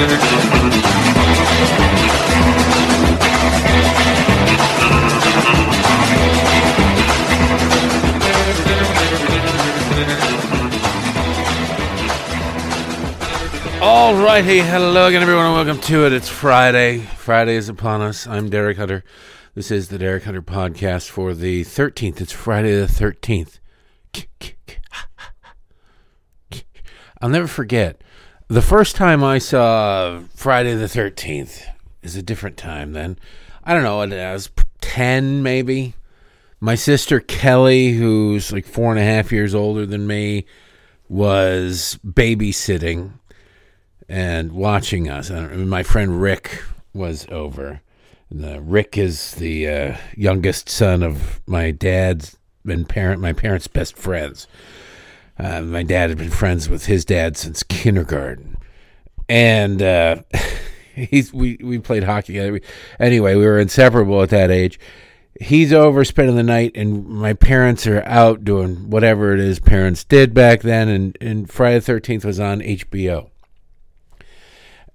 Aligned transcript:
All 0.00 0.06
right, 14.14 14.42
hey, 14.42 14.60
hello 14.60 15.08
again, 15.08 15.20
everyone, 15.20 15.44
and 15.44 15.54
welcome 15.54 15.78
to 15.82 16.06
it. 16.06 16.14
It's 16.14 16.30
Friday. 16.30 17.00
Friday 17.00 17.56
is 17.56 17.68
upon 17.68 18.00
us. 18.00 18.26
I'm 18.26 18.48
Derek 18.48 18.78
Hunter. 18.78 19.04
This 19.54 19.70
is 19.70 19.90
the 19.90 19.98
Derek 19.98 20.24
Hunter 20.24 20.40
podcast 20.40 21.10
for 21.10 21.34
the 21.34 21.62
13th. 21.64 22.22
It's 22.22 22.32
Friday 22.32 22.74
the 22.74 22.86
13th. 22.86 23.58
I'll 27.20 27.28
never 27.28 27.46
forget 27.46 28.02
the 28.50 28.60
first 28.60 28.96
time 28.96 29.22
I 29.22 29.38
saw 29.38 30.22
Friday 30.34 30.74
the 30.74 30.86
13th 30.86 31.62
is 32.02 32.16
a 32.16 32.22
different 32.22 32.56
time 32.56 32.92
then. 32.94 33.16
I 33.62 33.74
don't 33.74 33.84
know, 33.84 34.00
I 34.00 34.32
was 34.32 34.50
10 34.80 35.44
maybe. 35.44 35.94
My 36.58 36.74
sister 36.74 37.20
Kelly, 37.20 37.92
who's 37.92 38.52
like 38.52 38.66
four 38.66 38.90
and 38.90 38.98
a 38.98 39.04
half 39.04 39.30
years 39.30 39.54
older 39.54 39.86
than 39.86 40.04
me, 40.08 40.46
was 41.08 41.98
babysitting 42.04 43.12
and 44.08 44.50
watching 44.50 45.08
us. 45.08 45.30
My 45.30 45.84
friend 45.84 46.20
Rick 46.20 46.60
was 46.92 47.26
over. 47.30 47.80
Uh, 48.36 48.60
Rick 48.60 48.98
is 48.98 49.32
the 49.36 49.68
uh, 49.68 49.96
youngest 50.16 50.68
son 50.68 51.04
of 51.04 51.40
my 51.46 51.70
dad's 51.70 52.36
and 52.68 52.88
parent, 52.88 53.20
my 53.20 53.32
parents' 53.32 53.68
best 53.68 53.96
friends. 53.96 54.48
Uh, 55.40 55.62
my 55.62 55.82
dad 55.82 56.10
had 56.10 56.18
been 56.18 56.30
friends 56.30 56.68
with 56.68 56.84
his 56.84 57.02
dad 57.02 57.34
since 57.34 57.62
kindergarten, 57.62 58.58
and 59.26 59.82
uh, 59.82 60.16
he's 60.94 61.32
we 61.32 61.56
we 61.62 61.78
played 61.78 62.04
hockey 62.04 62.34
together. 62.34 62.60
Anyway, 62.98 63.34
we 63.34 63.46
were 63.46 63.58
inseparable 63.58 64.22
at 64.22 64.28
that 64.28 64.50
age. 64.50 64.78
He's 65.40 65.72
over 65.72 66.04
spending 66.04 66.36
the 66.36 66.42
night, 66.42 66.72
and 66.74 67.08
my 67.08 67.32
parents 67.32 67.86
are 67.86 68.02
out 68.04 68.44
doing 68.44 68.90
whatever 68.90 69.32
it 69.32 69.40
is 69.40 69.58
parents 69.58 70.04
did 70.04 70.34
back 70.34 70.60
then. 70.60 70.88
And, 70.88 71.16
and 71.22 71.50
Friday 71.50 71.76
the 71.76 71.86
Thirteenth 71.86 72.26
was 72.26 72.38
on 72.38 72.60
HBO. 72.60 73.30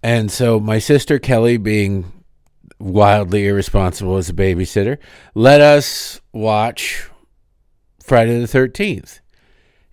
And 0.03 0.29
so 0.29 0.59
my 0.59 0.77
sister 0.77 1.17
Kelly, 1.17 1.57
being 1.57 2.11
wildly 2.77 3.47
irresponsible 3.47 4.17
as 4.17 4.29
a 4.29 4.33
babysitter, 4.33 4.99
let 5.33 5.59
us 5.59 6.21
watch 6.31 7.09
Friday 8.03 8.39
the 8.39 8.45
Thirteenth. 8.45 9.21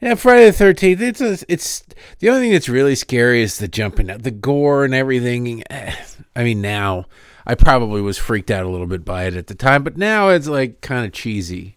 Yeah, 0.03 0.17
Friday 0.17 0.47
the 0.47 0.53
Thirteenth. 0.53 1.00
It's 1.00 1.20
a, 1.20 1.39
it's 1.48 1.84
the 2.19 2.28
only 2.28 2.41
thing 2.41 2.53
that's 2.53 2.69
really 2.69 2.97
scary 2.97 3.41
is 3.41 3.58
the 3.58 3.69
jumping, 3.69 4.08
the 4.08 4.33
gore 4.33 4.84
and 4.84 4.92
everything. 4.92 5.62
I 5.70 6.42
mean, 6.42 6.61
now 6.61 7.05
I 7.47 7.55
probably 7.55 8.03
was 8.03 8.19
freaked 8.19 8.50
out 8.50 8.67
a 8.67 8.69
little 8.69 8.89
bit 8.89 9.05
by 9.05 9.27
it 9.27 9.36
at 9.36 9.47
the 9.47 9.55
time, 9.55 9.84
but 9.84 9.97
now 9.97 10.30
it's 10.30 10.48
like 10.48 10.80
kind 10.80 11.06
of 11.06 11.12
cheesy. 11.12 11.77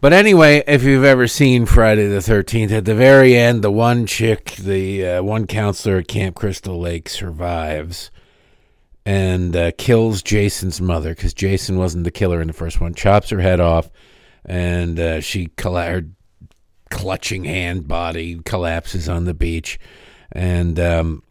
But 0.00 0.14
anyway, 0.14 0.64
if 0.66 0.82
you've 0.82 1.04
ever 1.04 1.28
seen 1.28 1.66
Friday 1.66 2.08
the 2.08 2.20
13th, 2.20 2.70
at 2.70 2.86
the 2.86 2.94
very 2.94 3.36
end, 3.36 3.60
the 3.60 3.70
one 3.70 4.06
chick, 4.06 4.52
the 4.52 5.06
uh, 5.06 5.22
one 5.22 5.46
counselor 5.46 5.98
at 5.98 6.08
Camp 6.08 6.36
Crystal 6.36 6.80
Lake 6.80 7.10
survives 7.10 8.10
and 9.04 9.54
uh, 9.54 9.72
kills 9.76 10.22
Jason's 10.22 10.80
mother 10.80 11.10
because 11.10 11.34
Jason 11.34 11.76
wasn't 11.76 12.04
the 12.04 12.10
killer 12.10 12.40
in 12.40 12.46
the 12.46 12.54
first 12.54 12.80
one, 12.80 12.94
chops 12.94 13.28
her 13.28 13.40
head 13.40 13.60
off, 13.60 13.90
and 14.46 14.98
uh, 14.98 15.20
she, 15.20 15.50
her 15.62 16.06
clutching 16.90 17.44
hand 17.44 17.88
body 17.88 18.40
collapses 18.44 19.08
on 19.08 19.24
the 19.24 19.34
beach. 19.34 19.78
And 20.32 20.78
um, 20.78 21.22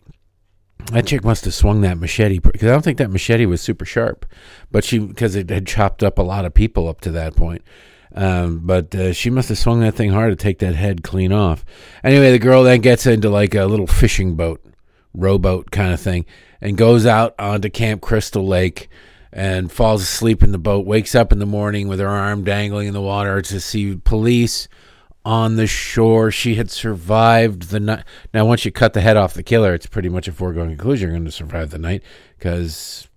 that 0.92 1.08
chick 1.08 1.24
must 1.24 1.46
have 1.46 1.54
swung 1.54 1.82
that 1.82 1.98
machete 1.98 2.40
because 2.40 2.64
I 2.64 2.72
don't 2.72 2.84
think 2.84 2.98
that 2.98 3.12
machete 3.12 3.46
was 3.46 3.62
super 3.62 3.86
sharp, 3.86 4.26
but 4.72 4.84
she, 4.84 5.00
because 5.00 5.36
it 5.36 5.50
had 5.50 5.68
chopped 5.68 6.04
up 6.04 6.18
a 6.18 6.24
lot 6.24 6.46
of 6.46 6.54
people 6.54 6.88
up 6.88 7.02
to 7.02 7.12
that 7.12 7.36
point. 7.36 7.62
Um, 8.14 8.62
but 8.64 8.96
uh, 8.96 9.12
she 9.12 9.30
must 9.30 9.50
have 9.50 9.58
swung 9.58 9.82
that 9.82 9.96
thing 9.96 10.12
hard 10.12 10.32
to 10.32 10.42
take 10.42 10.60
that 10.60 10.76
head 10.76 11.04
clean 11.04 11.34
off. 11.34 11.66
Anyway, 12.04 12.32
the 12.32 12.40
girl 12.40 12.64
then 12.64 12.80
gets 12.80 13.06
into 13.06 13.30
like 13.30 13.54
a 13.54 13.66
little 13.66 13.88
fishing 13.88 14.36
boat, 14.36 14.64
rowboat 15.14 15.72
kind 15.72 15.94
of 15.94 16.00
thing, 16.00 16.26
and 16.62 16.78
goes 16.78 17.06
out 17.06 17.36
onto 17.38 17.70
Camp 17.70 18.02
Crystal 18.02 18.46
Lake 18.46 18.88
and 19.34 19.70
falls 19.70 20.02
asleep 20.02 20.44
in 20.44 20.54
the 20.54 20.58
boat. 20.58 20.86
Wakes 20.86 21.14
up 21.14 21.34
in 21.34 21.40
the 21.40 21.46
morning 21.46 21.90
with 21.90 22.00
her 22.00 22.08
arm 22.08 22.46
dangling 22.46 22.88
in 22.88 22.94
the 22.94 23.02
water 23.02 23.42
to 23.42 23.60
see 23.60 23.98
police 23.98 24.70
on 25.26 25.56
the 25.56 25.68
shore. 25.68 26.32
She 26.32 26.56
had 26.56 26.70
survived 26.70 27.70
the 27.70 27.80
night. 27.80 28.04
Now, 28.34 28.46
once 28.46 28.64
you 28.64 28.72
cut 28.72 28.94
the 28.94 29.02
head 29.02 29.18
off 29.18 29.34
the 29.34 29.44
killer, 29.44 29.74
it's 29.74 29.88
pretty 29.88 30.10
much 30.10 30.28
a 30.28 30.32
foregone 30.32 30.70
conclusion 30.70 31.10
you're 31.10 31.18
going 31.18 31.26
to 31.26 31.32
survive 31.32 31.72
the 31.72 31.80
night 31.80 32.04
because 32.38 33.08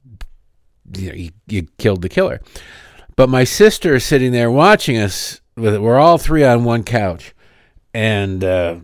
you, 0.97 1.09
know, 1.09 1.15
you, 1.15 1.31
you 1.47 1.69
killed 1.79 2.03
the 2.03 2.09
killer. 2.09 2.41
But 3.15 3.29
my 3.29 3.45
sister 3.45 3.97
is 3.97 4.05
sitting 4.05 4.33
there 4.33 4.51
watching 4.51 4.97
us. 4.97 5.41
We're 5.57 5.99
all 5.99 6.19
three 6.19 6.45
on 6.45 6.65
one 6.65 6.85
couch, 6.85 7.35
and 7.93 8.45
uh, 8.45 8.77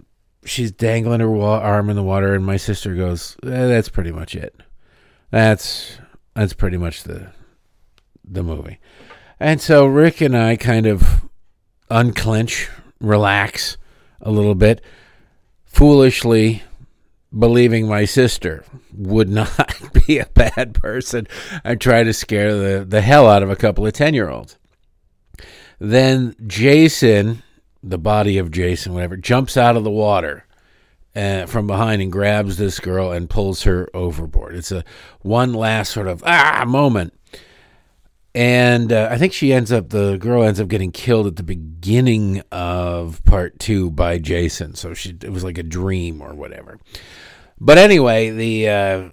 she's 0.44 0.72
dangling 0.72 1.20
her 1.20 1.30
wa- 1.30 1.60
arm 1.60 1.88
in 1.88 1.96
the 1.96 2.02
water. 2.02 2.34
And 2.34 2.44
my 2.44 2.56
sister 2.56 2.96
goes, 2.96 3.36
eh, 3.44 3.48
"That's 3.68 3.88
pretty 3.88 4.10
much 4.10 4.34
it. 4.34 4.60
That's 5.30 5.98
that's 6.34 6.52
pretty 6.52 6.78
much 6.78 7.04
the 7.04 7.28
the 8.24 8.42
movie." 8.42 8.80
And 9.38 9.60
so 9.60 9.86
Rick 9.86 10.20
and 10.20 10.36
I 10.36 10.56
kind 10.56 10.86
of 10.86 11.28
unclench, 11.88 12.68
relax 13.04 13.76
a 14.20 14.30
little 14.30 14.54
bit, 14.54 14.82
foolishly 15.64 16.62
believing 17.36 17.88
my 17.88 18.04
sister 18.04 18.64
would 18.96 19.28
not 19.40 19.74
be 20.06 20.18
a 20.18 20.26
bad 20.26 20.74
person 20.74 21.26
I 21.64 21.74
try 21.74 22.04
to 22.04 22.12
scare 22.12 22.54
the, 22.54 22.84
the 22.84 23.00
hell 23.00 23.28
out 23.28 23.42
of 23.42 23.50
a 23.50 23.56
couple 23.56 23.86
of 23.86 23.92
10 23.92 24.14
year 24.14 24.28
olds. 24.28 24.56
Then 25.78 26.36
Jason, 26.46 27.42
the 27.82 27.98
body 27.98 28.38
of 28.38 28.50
Jason, 28.50 28.94
whatever, 28.94 29.16
jumps 29.16 29.56
out 29.56 29.76
of 29.76 29.84
the 29.84 29.90
water 29.90 30.46
uh, 31.16 31.46
from 31.46 31.66
behind 31.66 32.02
and 32.02 32.12
grabs 32.12 32.56
this 32.56 32.80
girl 32.80 33.12
and 33.12 33.30
pulls 33.30 33.62
her 33.64 33.88
overboard. 33.94 34.54
It's 34.54 34.72
a 34.72 34.84
one 35.20 35.52
last 35.52 35.92
sort 35.92 36.08
of 36.08 36.22
ah 36.24 36.64
moment. 36.66 37.12
And 38.34 38.92
uh, 38.92 39.08
I 39.10 39.16
think 39.16 39.32
she 39.32 39.52
ends 39.52 39.70
up, 39.70 39.90
the 39.90 40.16
girl 40.16 40.42
ends 40.42 40.58
up 40.58 40.66
getting 40.66 40.90
killed 40.90 41.28
at 41.28 41.36
the 41.36 41.44
beginning 41.44 42.42
of 42.50 43.24
part 43.24 43.60
two 43.60 43.90
by 43.92 44.18
Jason. 44.18 44.74
So 44.74 44.92
she, 44.92 45.10
it 45.10 45.30
was 45.30 45.44
like 45.44 45.58
a 45.58 45.62
dream 45.62 46.20
or 46.20 46.34
whatever. 46.34 46.80
But 47.60 47.78
anyway, 47.78 48.30
the 48.30 48.68
uh, 48.68 49.08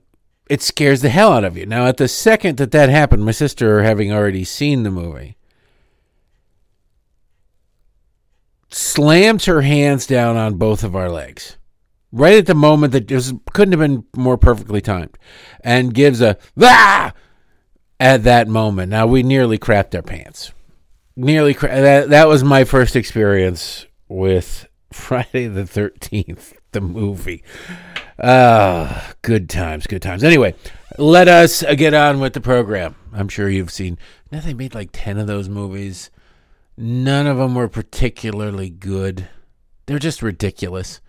it 0.50 0.62
scares 0.62 1.02
the 1.02 1.10
hell 1.10 1.34
out 1.34 1.44
of 1.44 1.56
you. 1.56 1.66
Now, 1.66 1.86
at 1.86 1.98
the 1.98 2.08
second 2.08 2.58
that 2.58 2.72
that 2.72 2.90
happened, 2.90 3.24
my 3.24 3.32
sister, 3.32 3.84
having 3.84 4.12
already 4.12 4.44
seen 4.44 4.84
the 4.84 4.92
movie, 4.92 5.38
slams 8.70 9.46
her 9.46 9.62
hands 9.62 10.08
down 10.08 10.36
on 10.36 10.56
both 10.56 10.84
of 10.84 10.96
our 10.96 11.10
legs. 11.10 11.58
Right 12.12 12.38
at 12.38 12.48
the 12.48 12.56
moment 12.56 12.92
that 12.92 13.08
just 13.08 13.36
couldn't 13.54 13.72
have 13.72 13.80
been 13.80 14.04
more 14.18 14.38
perfectly 14.38 14.82
timed, 14.82 15.18
and 15.64 15.94
gives 15.94 16.22
a 16.22 16.38
ah 16.60 17.14
at 18.02 18.24
that 18.24 18.48
moment. 18.48 18.90
Now 18.90 19.06
we 19.06 19.22
nearly 19.22 19.60
crapped 19.60 19.94
our 19.96 20.02
pants. 20.02 20.52
Nearly 21.16 21.54
cra- 21.54 21.70
that 21.70 22.10
that 22.10 22.28
was 22.28 22.44
my 22.44 22.64
first 22.64 22.96
experience 22.96 23.86
with 24.10 24.68
Friday 24.92 25.48
the 25.48 25.66
Thirteenth, 25.68 26.54
the 26.72 26.82
movie. 26.82 27.44
Ah, 28.22 29.14
good 29.22 29.50
times, 29.50 29.88
good 29.88 30.02
times. 30.02 30.24
Anyway, 30.24 30.56
let 30.98 31.28
us 31.28 31.64
get 31.76 31.94
on 31.94 32.20
with 32.20 32.34
the 32.34 32.42
program. 32.42 32.96
I'm 33.14 33.30
sure 33.30 33.48
you've 33.50 33.72
seen. 33.72 34.00
Now 34.32 34.40
they 34.40 34.54
made 34.54 34.74
like 34.74 34.90
ten 34.92 35.18
of 35.20 35.28
those 35.28 35.48
movies. 35.48 36.10
None 36.78 37.28
of 37.28 37.38
them 37.38 37.54
were 37.54 37.68
particularly 37.68 38.70
good. 38.70 39.28
They're 39.86 40.00
just 40.00 40.24
ridiculous. 40.24 41.02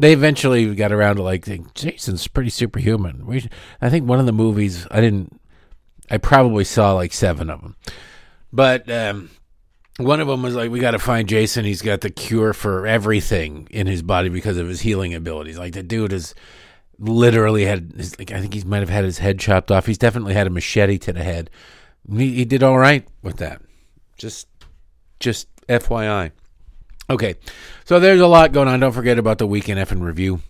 They 0.00 0.12
eventually 0.12 0.74
got 0.74 0.90
around 0.90 1.16
to 1.16 1.22
like, 1.22 1.46
Jason's 1.74 2.26
pretty 2.26 2.50
superhuman. 2.50 3.26
We, 3.26 3.48
I 3.80 3.90
think 3.90 4.08
one 4.08 4.18
of 4.18 4.26
the 4.26 4.32
movies 4.32 4.86
I 4.90 5.00
didn't. 5.00 5.38
I 6.12 6.18
probably 6.18 6.64
saw 6.64 6.92
like 6.92 7.14
seven 7.14 7.48
of 7.48 7.62
them, 7.62 7.74
but 8.52 8.88
um, 8.90 9.30
one 9.96 10.20
of 10.20 10.28
them 10.28 10.42
was 10.42 10.54
like, 10.54 10.70
we 10.70 10.78
got 10.78 10.90
to 10.90 10.98
find 10.98 11.26
Jason. 11.26 11.64
He's 11.64 11.80
got 11.80 12.02
the 12.02 12.10
cure 12.10 12.52
for 12.52 12.86
everything 12.86 13.66
in 13.70 13.86
his 13.86 14.02
body 14.02 14.28
because 14.28 14.58
of 14.58 14.68
his 14.68 14.82
healing 14.82 15.14
abilities. 15.14 15.58
Like 15.58 15.72
the 15.72 15.82
dude 15.82 16.12
is 16.12 16.34
literally 16.98 17.64
had, 17.64 17.94
his, 17.96 18.18
like 18.18 18.30
I 18.30 18.42
think 18.42 18.52
he 18.52 18.62
might 18.64 18.80
have 18.80 18.90
had 18.90 19.04
his 19.04 19.18
head 19.18 19.40
chopped 19.40 19.70
off. 19.70 19.86
He's 19.86 19.96
definitely 19.96 20.34
had 20.34 20.46
a 20.46 20.50
machete 20.50 20.98
to 20.98 21.14
the 21.14 21.24
head. 21.24 21.48
He, 22.10 22.34
he 22.34 22.44
did 22.44 22.62
all 22.62 22.78
right 22.78 23.08
with 23.22 23.38
that. 23.38 23.62
Just, 24.18 24.48
just 25.18 25.48
FYI. 25.66 26.32
Okay, 27.08 27.36
so 27.86 27.98
there's 27.98 28.20
a 28.20 28.26
lot 28.26 28.52
going 28.52 28.68
on. 28.68 28.80
Don't 28.80 28.92
forget 28.92 29.18
about 29.18 29.38
the 29.38 29.46
weekend 29.46 29.80
F 29.80 29.92
and 29.92 30.04
review 30.04 30.42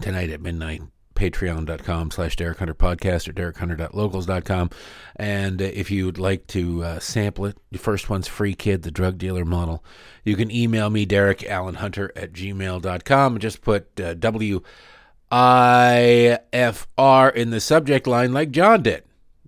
tonight 0.00 0.30
at 0.30 0.40
midnight 0.40 0.82
patreon.com 1.14 2.10
slash 2.10 2.36
Derek 2.36 2.58
Hunter 2.58 2.74
podcast 2.74 3.28
or 3.28 3.32
derekhunter.locals.com. 3.32 4.70
And 5.16 5.62
uh, 5.62 5.66
if 5.66 5.90
you'd 5.90 6.18
like 6.18 6.46
to 6.48 6.84
uh, 6.84 6.98
sample 6.98 7.46
it, 7.46 7.56
the 7.70 7.78
first 7.78 8.10
one's 8.10 8.28
free 8.28 8.54
kid, 8.54 8.82
the 8.82 8.90
drug 8.90 9.18
dealer 9.18 9.44
model. 9.44 9.84
You 10.24 10.36
can 10.36 10.50
email 10.50 10.90
me, 10.90 11.04
Derek 11.04 11.44
Allen 11.44 11.76
Hunter 11.76 12.12
at 12.16 12.32
gmail.com. 12.32 13.32
And 13.32 13.42
just 13.42 13.62
put 13.62 14.00
uh, 14.00 14.14
W 14.14 14.60
IFR 15.32 17.34
in 17.34 17.50
the 17.50 17.60
subject 17.60 18.06
line 18.06 18.32
like 18.32 18.50
John 18.50 18.82
did. 18.82 19.04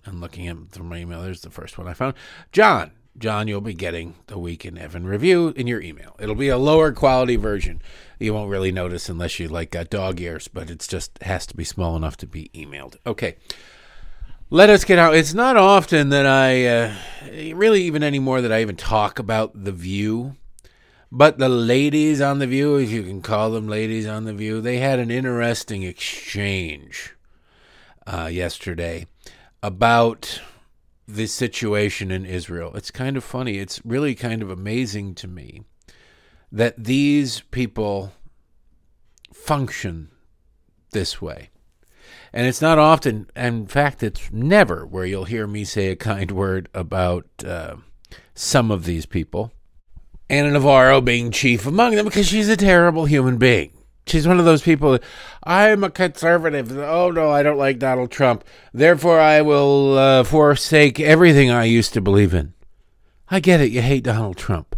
I'm 0.07 0.21
looking 0.21 0.49
at 0.49 0.57
through 0.71 0.87
my 0.87 0.99
email. 0.99 1.23
There's 1.23 1.43
the 1.43 1.51
first 1.51 1.79
one 1.79 1.89
I 1.89 1.95
found. 1.95 2.15
John. 2.53 2.93
John, 3.19 3.49
you'll 3.49 3.61
be 3.61 3.75
getting 3.75 4.15
the 4.27 4.39
Week 4.39 4.65
in 4.65 4.77
Evan 4.77 5.07
review 5.07 5.55
in 5.57 5.67
your 5.67 5.81
email. 5.81 6.17
It'll 6.19 6.35
be 6.35 6.49
a 6.49 6.59
lower 6.59 6.93
quality 6.93 7.37
version. 7.37 7.81
You 8.19 8.35
won't 8.35 8.51
really 8.51 8.73
notice 8.73 9.09
unless 9.09 9.39
you 9.39 9.49
like 9.49 9.71
dog 9.89 10.21
ears, 10.21 10.49
but 10.49 10.71
it's 10.71 10.87
just 10.87 11.23
has 11.23 11.47
to 11.47 11.57
be 11.57 11.65
small 11.65 11.97
enough 11.97 12.17
to 12.19 12.27
be 12.27 12.51
emailed. 12.55 12.97
Okay. 13.07 13.37
Let 14.51 14.71
us 14.71 14.85
get 14.85 14.99
out. 14.99 15.17
It's 15.17 15.35
not 15.35 15.57
often 15.57 16.11
that 16.11 16.27
I, 16.27 16.67
uh, 16.67 16.95
really 17.55 17.83
even 17.83 18.03
anymore, 18.03 18.41
that 18.43 18.53
I 18.53 18.61
even 18.61 18.77
talk 18.77 19.19
about 19.19 19.65
The 19.65 19.73
View. 19.73 20.37
But 21.11 21.39
the 21.39 21.49
ladies 21.49 22.21
on 22.21 22.39
The 22.39 22.47
View, 22.47 22.77
if 22.77 22.91
you 22.91 23.03
can 23.03 23.23
call 23.23 23.51
them 23.51 23.67
ladies 23.67 24.07
on 24.07 24.25
The 24.25 24.35
View, 24.35 24.61
they 24.61 24.79
had 24.79 24.99
an 24.99 25.11
interesting 25.11 25.83
exchange 25.83 27.15
uh, 28.07 28.29
yesterday 28.31 29.07
about 29.63 30.41
the 31.09 31.27
situation 31.27 32.11
in 32.11 32.25
Israel. 32.25 32.75
It's 32.75 32.91
kind 32.91 33.17
of 33.17 33.25
funny. 33.25 33.59
It's 33.59 33.81
really 33.85 34.15
kind 34.15 34.43
of 34.43 34.51
amazing 34.51 35.15
to 35.17 35.29
me 35.29 35.63
that 36.51 36.83
these 36.83 37.41
people 37.51 38.13
function 39.33 40.11
this 40.93 41.21
way. 41.21 41.51
And 42.33 42.47
it's 42.47 42.61
not 42.61 42.79
often, 42.79 43.31
in 43.35 43.67
fact, 43.67 44.03
it's 44.03 44.31
never 44.33 44.85
where 44.85 45.07
you'll 45.07 45.25
hear 45.25 45.47
me 45.47 45.65
say 45.65 45.89
a 45.89 45.97
kind 45.97 46.31
word 46.31 46.69
about 46.75 47.27
uh, 47.45 47.77
some 48.35 48.71
of 48.71 48.85
these 48.85 49.07
people. 49.07 49.53
Ana 50.29 50.51
Navarro 50.51 51.01
being 51.01 51.31
chief 51.31 51.67
among 51.67 51.95
them 51.95 52.05
because 52.05 52.27
she's 52.27 52.49
a 52.49 52.57
terrible 52.57 53.05
human 53.05 53.39
being. 53.39 53.73
She's 54.07 54.29
one 54.29 54.39
of 54.39 54.45
those 54.45 54.63
people. 54.63 54.99
I'm 55.43 55.83
a 55.83 55.91
conservative. 55.91 56.77
Oh 56.79 57.11
no, 57.11 57.31
I 57.31 57.43
don't 57.43 57.59
like 57.59 57.81
Donald 57.81 58.11
Trump. 58.11 58.45
Therefore, 58.73 59.19
I 59.19 59.43
will 59.43 59.99
uh, 59.99 60.25
forsake 60.25 61.01
everything 61.01 61.51
I 61.51 61.65
used 61.65 61.93
to 61.95 62.01
believe 62.01 62.33
in. 62.33 62.55
I 63.29 63.41
get 63.41 63.61
it. 63.61 63.73
You 63.73 63.83
hate 63.83 64.05
Donald 64.05 64.37
Trump, 64.37 64.77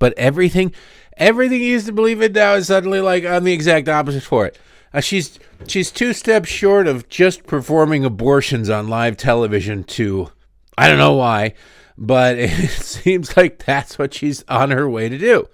but 0.00 0.12
everything, 0.18 0.72
everything 1.16 1.60
you 1.60 1.68
used 1.68 1.86
to 1.86 1.92
believe 1.92 2.20
in 2.20 2.32
now 2.32 2.54
is 2.54 2.66
suddenly 2.66 3.00
like 3.00 3.24
I'm 3.24 3.44
the 3.44 3.52
exact 3.52 3.88
opposite 3.88 4.24
for 4.24 4.46
it. 4.46 4.58
Uh, 4.92 5.00
she's 5.00 5.38
she's 5.68 5.92
two 5.92 6.12
steps 6.12 6.48
short 6.48 6.88
of 6.88 7.08
just 7.08 7.46
performing 7.46 8.04
abortions 8.04 8.68
on 8.68 8.88
live 8.88 9.16
television. 9.16 9.84
To 9.84 10.32
I 10.76 10.88
don't 10.88 10.98
know 10.98 11.14
why, 11.14 11.54
but 11.96 12.36
it 12.38 12.70
seems 12.70 13.36
like 13.36 13.64
that's 13.64 14.00
what 14.00 14.14
she's 14.14 14.44
on 14.48 14.72
her 14.72 14.90
way 14.90 15.08
to 15.08 15.16
do. 15.16 15.48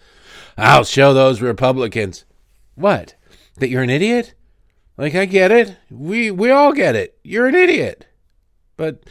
I'll 0.56 0.84
show 0.84 1.12
those 1.12 1.42
Republicans. 1.42 2.24
What? 2.74 3.14
That 3.56 3.68
you're 3.68 3.82
an 3.82 3.90
idiot? 3.90 4.34
Like 4.96 5.14
I 5.14 5.24
get 5.24 5.50
it. 5.50 5.76
We 5.90 6.30
we 6.30 6.50
all 6.50 6.72
get 6.72 6.94
it. 6.94 7.18
You're 7.24 7.46
an 7.46 7.54
idiot. 7.54 8.06
But 8.76 9.04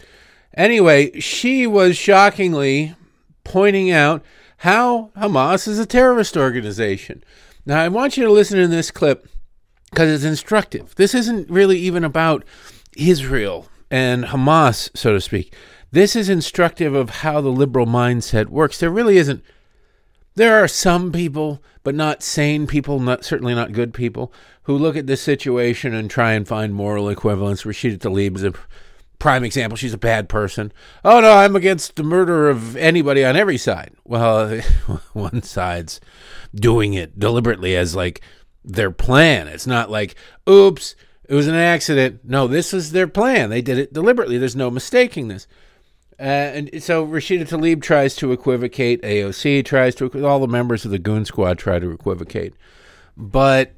anyway, 0.56 1.20
she 1.20 1.68
was 1.68 1.98
shockingly 1.98 2.96
pointing 3.44 3.92
out 3.92 4.24
how 4.58 5.12
Hamas 5.18 5.68
is 5.68 5.80
a 5.80 5.86
terrorist 5.86 6.38
organization. 6.38 7.24
Now 7.66 7.82
I 7.82 7.90
want 7.90 8.18
you 8.18 8.24
to 8.24 8.32
listen 8.32 8.60
to 8.60 8.68
this 8.68 8.92
clip 8.92 9.28
because 9.90 10.10
it's 10.10 10.24
instructive. 10.24 10.96
This 10.96 11.14
isn't 11.14 11.50
really 11.50 11.78
even 11.80 12.04
about 12.04 12.44
Israel 12.98 13.68
and 13.92 14.26
Hamas, 14.26 14.90
so 14.96 15.14
to 15.14 15.22
speak. 15.22 15.54
This 15.92 16.16
is 16.16 16.30
instructive 16.30 16.96
of 16.96 17.10
how 17.10 17.42
the 17.42 17.50
liberal 17.50 17.86
mindset 17.86 18.48
works. 18.48 18.80
There 18.80 18.90
really 18.90 19.18
isn't 19.18 19.44
there 20.36 20.64
are 20.64 20.68
some 20.68 21.12
people, 21.12 21.62
but 21.84 21.96
not 21.96 22.24
sane 22.24 22.68
people, 22.68 23.00
not 23.00 23.24
certainly 23.24 23.54
not 23.54 23.72
good 23.72 23.94
people, 23.94 24.34
who 24.64 24.78
look 24.78 24.96
at 24.96 25.08
this 25.08 25.22
situation 25.22 25.94
and 25.94 26.10
try 26.10 26.34
and 26.34 26.48
find 26.48 26.74
moral 26.74 27.10
equivalence. 27.10 27.64
Rashida 27.64 27.98
Tlaib 27.98 28.36
is 28.36 28.44
a 28.44 28.54
prime 29.20 29.44
example. 29.44 29.78
She's 29.78 29.94
a 29.94 29.98
bad 29.98 30.28
person. 30.30 30.74
Oh 31.06 31.20
no, 31.22 31.34
I'm 31.34 31.56
against 31.56 31.96
the 31.96 32.04
murder 32.04 32.50
of 32.50 32.76
anybody 32.76 33.24
on 33.24 33.36
every 33.36 33.58
side. 33.58 33.94
Well, 34.04 34.60
one 35.14 35.44
side's 35.44 36.02
doing 36.54 36.94
it 36.94 37.20
deliberately 37.20 37.76
as 37.76 37.96
like 37.96 38.22
their 38.66 38.92
plan. 38.92 39.48
It's 39.48 39.68
not 39.68 39.90
like, 39.90 40.16
oops, 40.50 40.96
it 41.28 41.36
was 41.36 41.48
an 41.48 41.56
accident. 41.56 42.22
No, 42.24 42.48
this 42.48 42.74
is 42.74 42.92
their 42.92 43.08
plan. 43.08 43.50
They 43.50 43.62
did 43.62 43.78
it 43.78 43.94
deliberately. 43.94 44.38
There's 44.38 44.56
no 44.56 44.70
mistaking 44.70 45.28
this. 45.28 45.48
Uh, 46.20 46.24
and 46.24 46.84
so 46.84 47.06
Rashida 47.06 47.48
Tlaib 47.48 47.82
tries 47.82 48.16
to 48.18 48.32
equivocate. 48.32 49.02
AOC 49.02 49.66
tries 49.66 49.96
to. 49.96 50.26
All 50.26 50.40
the 50.40 50.48
members 50.48 50.86
of 50.86 50.92
the 50.92 51.00
Goon 51.00 51.26
Squad 51.26 51.58
try 51.58 51.80
to 51.80 51.92
equivocate, 51.92 52.54
but 53.18 53.74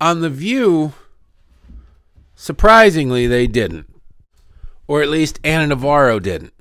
on 0.00 0.20
the 0.20 0.30
View, 0.30 0.94
surprisingly, 2.34 3.26
they 3.26 3.46
didn't, 3.46 3.92
or 4.86 5.02
at 5.02 5.10
least 5.10 5.38
Ana 5.44 5.66
Navarro 5.66 6.18
didn't. 6.18 6.54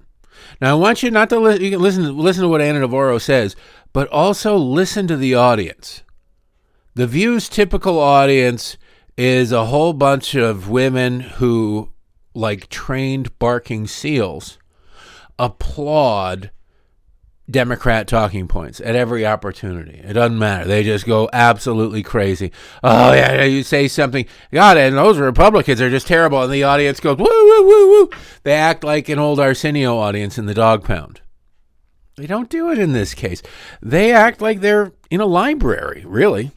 Now, 0.61 0.71
I 0.71 0.79
want 0.79 1.01
you 1.01 1.09
not 1.09 1.29
to 1.29 1.39
li- 1.39 1.63
you 1.63 1.71
can 1.71 1.81
listen 1.81 2.03
to, 2.03 2.11
listen 2.11 2.43
to 2.43 2.49
what 2.49 2.61
Ana 2.61 2.79
Navarro 2.79 3.17
says, 3.17 3.55
but 3.93 4.09
also 4.09 4.57
listen 4.57 5.07
to 5.07 5.15
the 5.15 5.35
audience. 5.35 6.03
The 6.95 7.07
View's 7.07 7.47
typical 7.47 7.97
audience 7.97 8.77
is 9.17 9.51
a 9.51 9.65
whole 9.65 9.93
bunch 9.93 10.35
of 10.35 10.69
women 10.69 11.21
who 11.21 11.89
like 12.39 12.69
trained 12.69 13.37
barking 13.37 13.85
seals, 13.85 14.57
applaud 15.37 16.51
Democrat 17.49 18.07
talking 18.07 18.47
points 18.47 18.79
at 18.79 18.95
every 18.95 19.25
opportunity. 19.25 19.99
It 20.03 20.13
doesn't 20.13 20.37
matter. 20.37 20.65
They 20.67 20.83
just 20.83 21.05
go 21.05 21.29
absolutely 21.33 22.03
crazy. 22.03 22.51
Oh 22.83 23.13
yeah, 23.13 23.43
you 23.43 23.63
say 23.63 23.87
something, 23.87 24.25
God, 24.51 24.77
and 24.77 24.95
those 24.95 25.17
Republicans 25.17 25.81
are 25.81 25.89
just 25.89 26.07
terrible, 26.07 26.43
and 26.43 26.53
the 26.53 26.63
audience 26.63 26.99
goes 26.99 27.17
woo 27.17 27.25
woo 27.25 27.67
woo 27.67 27.89
woo. 27.89 28.09
They 28.43 28.53
act 28.53 28.83
like 28.83 29.09
an 29.09 29.19
old 29.19 29.39
Arsenio 29.39 29.97
audience 29.97 30.37
in 30.37 30.45
the 30.45 30.53
dog 30.53 30.83
pound. 30.83 31.21
They 32.15 32.27
don't 32.27 32.49
do 32.49 32.69
it 32.69 32.77
in 32.77 32.91
this 32.91 33.13
case. 33.13 33.41
They 33.81 34.11
act 34.11 34.41
like 34.41 34.59
they're 34.59 34.91
in 35.09 35.21
a 35.21 35.25
library, 35.25 36.03
really. 36.05 36.51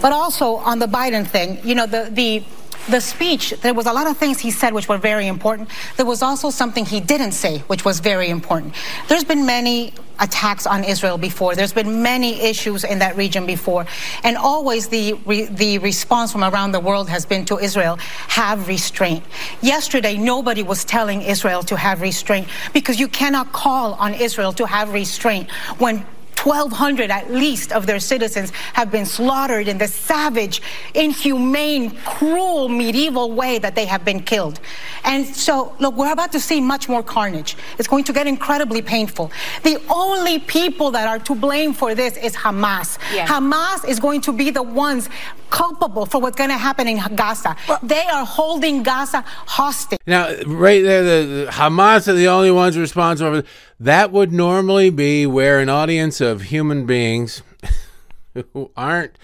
But 0.00 0.12
also 0.12 0.56
on 0.56 0.78
the 0.78 0.86
Biden 0.86 1.26
thing, 1.26 1.60
you 1.62 1.74
know, 1.74 1.86
the 1.86 2.08
the 2.10 2.42
the 2.88 3.00
speech, 3.00 3.50
there 3.62 3.74
was 3.74 3.86
a 3.86 3.92
lot 3.92 4.06
of 4.06 4.16
things 4.16 4.40
he 4.40 4.50
said 4.50 4.72
which 4.72 4.88
were 4.88 4.98
very 4.98 5.26
important. 5.26 5.68
There 5.96 6.06
was 6.06 6.22
also 6.22 6.50
something 6.50 6.84
he 6.84 7.00
didn't 7.00 7.32
say, 7.32 7.58
which 7.60 7.84
was 7.84 8.00
very 8.00 8.28
important. 8.28 8.74
There's 9.08 9.24
been 9.24 9.46
many 9.46 9.92
attacks 10.20 10.66
on 10.66 10.84
Israel 10.84 11.18
before. 11.18 11.54
There's 11.54 11.72
been 11.72 12.02
many 12.02 12.40
issues 12.40 12.84
in 12.84 13.00
that 13.00 13.16
region 13.16 13.46
before. 13.46 13.86
And 14.22 14.36
always 14.36 14.88
the, 14.88 15.14
re, 15.26 15.46
the 15.46 15.78
response 15.78 16.32
from 16.32 16.44
around 16.44 16.72
the 16.72 16.80
world 16.80 17.08
has 17.08 17.26
been 17.26 17.44
to 17.46 17.58
Israel, 17.58 17.96
have 18.28 18.68
restraint. 18.68 19.24
Yesterday, 19.60 20.16
nobody 20.16 20.62
was 20.62 20.84
telling 20.84 21.22
Israel 21.22 21.62
to 21.64 21.76
have 21.76 22.00
restraint 22.00 22.48
because 22.72 23.00
you 23.00 23.08
cannot 23.08 23.52
call 23.52 23.94
on 23.94 24.14
Israel 24.14 24.52
to 24.52 24.66
have 24.66 24.92
restraint 24.92 25.50
when 25.78 26.04
1,200 26.44 27.10
at 27.10 27.32
least 27.32 27.72
of 27.72 27.86
their 27.86 27.98
citizens 27.98 28.50
have 28.74 28.90
been 28.90 29.06
slaughtered 29.06 29.66
in 29.66 29.78
the 29.78 29.88
savage, 29.88 30.60
inhumane, 30.94 31.90
cruel, 32.04 32.68
medieval 32.68 33.32
way 33.32 33.58
that 33.58 33.74
they 33.74 33.86
have 33.86 34.04
been 34.04 34.20
killed. 34.20 34.60
And 35.04 35.26
so, 35.26 35.74
look, 35.78 35.96
we're 35.96 36.12
about 36.12 36.32
to 36.32 36.40
see 36.40 36.60
much 36.60 36.88
more 36.88 37.02
carnage. 37.02 37.56
It's 37.78 37.88
going 37.88 38.04
to 38.04 38.12
get 38.12 38.26
incredibly 38.26 38.82
painful. 38.82 39.32
The 39.62 39.80
only 39.88 40.38
people 40.38 40.90
that 40.90 41.08
are 41.08 41.18
to 41.20 41.34
blame 41.34 41.72
for 41.72 41.94
this 41.94 42.16
is 42.18 42.36
Hamas. 42.36 42.98
Yeah. 43.12 43.26
Hamas 43.26 43.88
is 43.88 43.98
going 43.98 44.20
to 44.22 44.32
be 44.32 44.50
the 44.50 44.62
ones 44.62 45.08
culpable 45.50 46.04
for 46.04 46.20
what's 46.20 46.36
going 46.36 46.50
to 46.50 46.56
happen 46.56 46.88
in 46.88 46.98
Gaza. 47.14 47.56
Well, 47.68 47.78
they 47.82 48.04
are 48.06 48.26
holding 48.26 48.82
Gaza 48.82 49.22
hostage. 49.46 50.00
Now, 50.06 50.34
right 50.46 50.82
there, 50.82 51.02
the, 51.02 51.44
the 51.44 51.50
Hamas 51.50 52.08
are 52.08 52.14
the 52.14 52.28
only 52.28 52.50
ones 52.50 52.76
responsible. 52.76 53.42
That 53.80 54.12
would 54.12 54.32
normally 54.32 54.90
be 54.90 55.26
where 55.26 55.58
an 55.58 55.68
audience 55.68 56.20
of 56.20 56.42
human 56.42 56.86
beings 56.86 57.42
who 58.52 58.70
aren't 58.76 59.18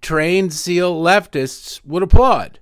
trained 0.00 0.52
SEAL 0.52 1.02
leftists 1.02 1.80
would 1.84 2.02
applaud. 2.02 2.60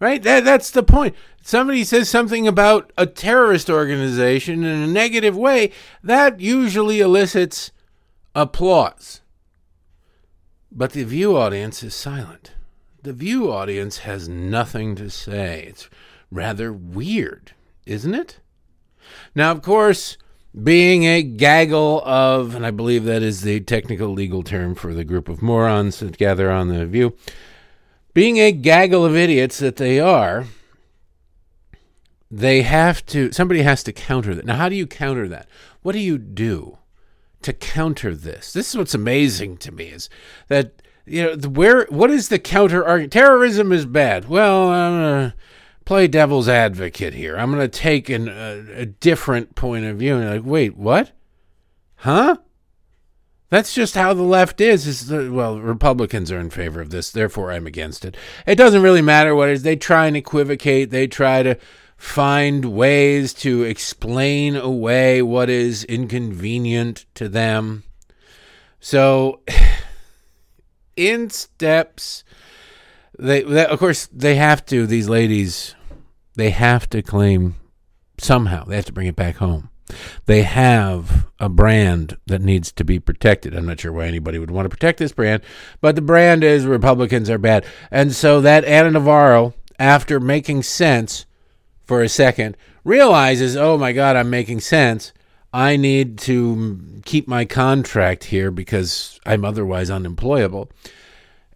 Right? 0.00 0.22
That, 0.22 0.44
that's 0.44 0.72
the 0.72 0.82
point. 0.82 1.14
Somebody 1.42 1.84
says 1.84 2.08
something 2.08 2.48
about 2.48 2.92
a 2.98 3.06
terrorist 3.06 3.70
organization 3.70 4.64
in 4.64 4.82
a 4.82 4.86
negative 4.86 5.36
way, 5.36 5.72
that 6.02 6.40
usually 6.40 7.00
elicits 7.00 7.70
applause. 8.34 9.20
But 10.70 10.92
the 10.92 11.04
View 11.04 11.36
audience 11.36 11.82
is 11.82 11.94
silent. 11.94 12.52
The 13.02 13.12
View 13.12 13.52
audience 13.52 13.98
has 13.98 14.28
nothing 14.28 14.96
to 14.96 15.10
say. 15.10 15.66
It's 15.68 15.88
rather 16.30 16.72
weird, 16.72 17.52
isn't 17.84 18.14
it? 18.14 18.40
Now, 19.34 19.50
of 19.50 19.62
course, 19.62 20.16
being 20.60 21.04
a 21.04 21.22
gaggle 21.22 22.02
of, 22.04 22.54
and 22.54 22.66
I 22.66 22.70
believe 22.70 23.04
that 23.04 23.22
is 23.22 23.42
the 23.42 23.60
technical 23.60 24.08
legal 24.08 24.42
term 24.42 24.74
for 24.74 24.92
the 24.92 25.04
group 25.04 25.28
of 25.28 25.42
morons 25.42 26.00
that 26.00 26.18
gather 26.18 26.50
on 26.50 26.68
the 26.68 26.86
View, 26.86 27.16
being 28.14 28.38
a 28.38 28.52
gaggle 28.52 29.04
of 29.04 29.16
idiots 29.16 29.58
that 29.58 29.76
they 29.76 29.98
are, 29.98 30.46
they 32.30 32.62
have 32.62 33.04
to, 33.06 33.32
somebody 33.32 33.62
has 33.62 33.82
to 33.84 33.92
counter 33.92 34.34
that. 34.34 34.44
Now, 34.44 34.56
how 34.56 34.68
do 34.68 34.76
you 34.76 34.86
counter 34.86 35.28
that? 35.28 35.48
What 35.82 35.92
do 35.92 35.98
you 35.98 36.18
do? 36.18 36.78
to 37.42 37.52
counter 37.52 38.14
this. 38.14 38.52
This 38.52 38.70
is 38.70 38.76
what's 38.76 38.94
amazing 38.94 39.58
to 39.58 39.72
me 39.72 39.86
is 39.86 40.08
that 40.48 40.82
you 41.04 41.22
know, 41.24 41.48
where 41.48 41.86
what 41.86 42.10
is 42.10 42.28
the 42.28 42.38
counter 42.38 42.84
argument? 42.84 43.12
Terrorism 43.12 43.72
is 43.72 43.84
bad. 43.84 44.28
Well, 44.28 44.68
gonna 44.68 45.34
play 45.84 46.08
devil's 46.08 46.48
advocate 46.48 47.14
here. 47.14 47.36
I'm 47.36 47.50
gonna 47.50 47.68
take 47.68 48.08
an, 48.08 48.28
a 48.28 48.86
different 48.86 49.54
point 49.54 49.84
of 49.84 49.98
view. 49.98 50.16
And 50.16 50.30
like, 50.30 50.44
wait, 50.44 50.76
what? 50.76 51.12
Huh? 51.96 52.36
That's 53.52 53.74
just 53.74 53.94
how 53.94 54.14
the 54.14 54.22
left 54.22 54.62
is. 54.62 54.86
Is 54.86 55.10
well, 55.10 55.60
Republicans 55.60 56.32
are 56.32 56.40
in 56.40 56.48
favor 56.48 56.80
of 56.80 56.88
this, 56.88 57.10
therefore 57.10 57.52
I'm 57.52 57.66
against 57.66 58.04
it. 58.04 58.16
It 58.46 58.54
doesn't 58.54 58.82
really 58.82 59.02
matter 59.02 59.34
what 59.34 59.50
it 59.50 59.52
is. 59.52 59.62
They 59.62 59.76
try 59.76 60.06
and 60.06 60.16
equivocate. 60.16 60.90
They 60.90 61.06
try 61.06 61.42
to 61.42 61.58
find 61.98 62.64
ways 62.64 63.32
to 63.32 63.62
explain 63.62 64.56
away 64.56 65.22
what 65.22 65.50
is 65.50 65.84
inconvenient 65.84 67.04
to 67.14 67.28
them. 67.28 67.84
So, 68.80 69.42
in 70.96 71.30
steps, 71.30 72.24
they, 73.22 73.42
they 73.42 73.66
of 73.66 73.78
course 73.78 74.08
they 74.12 74.36
have 74.36 74.64
to. 74.66 74.86
These 74.86 75.08
ladies, 75.08 75.74
they 76.34 76.50
have 76.50 76.88
to 76.90 77.02
claim 77.02 77.56
somehow. 78.18 78.64
They 78.64 78.76
have 78.76 78.86
to 78.86 78.92
bring 78.92 79.06
it 79.06 79.16
back 79.16 79.36
home 79.36 79.70
they 80.26 80.42
have 80.42 81.26
a 81.38 81.48
brand 81.48 82.16
that 82.26 82.40
needs 82.40 82.72
to 82.72 82.84
be 82.84 82.98
protected. 82.98 83.54
I'm 83.54 83.66
not 83.66 83.80
sure 83.80 83.92
why 83.92 84.06
anybody 84.06 84.38
would 84.38 84.50
want 84.50 84.66
to 84.66 84.70
protect 84.70 84.98
this 84.98 85.12
brand, 85.12 85.42
but 85.80 85.94
the 85.94 86.02
brand 86.02 86.44
is 86.44 86.66
Republicans 86.66 87.30
are 87.30 87.38
bad. 87.38 87.64
And 87.90 88.14
so 88.14 88.40
that 88.40 88.64
Ana 88.64 88.92
Navarro, 88.92 89.54
after 89.78 90.20
making 90.20 90.62
sense 90.62 91.26
for 91.84 92.02
a 92.02 92.08
second, 92.08 92.56
realizes, 92.84 93.56
oh 93.56 93.76
my 93.76 93.92
God, 93.92 94.16
I'm 94.16 94.30
making 94.30 94.60
sense. 94.60 95.12
I 95.52 95.76
need 95.76 96.18
to 96.20 96.80
keep 97.04 97.28
my 97.28 97.44
contract 97.44 98.24
here 98.24 98.50
because 98.50 99.20
I'm 99.26 99.44
otherwise 99.44 99.90
unemployable. 99.90 100.70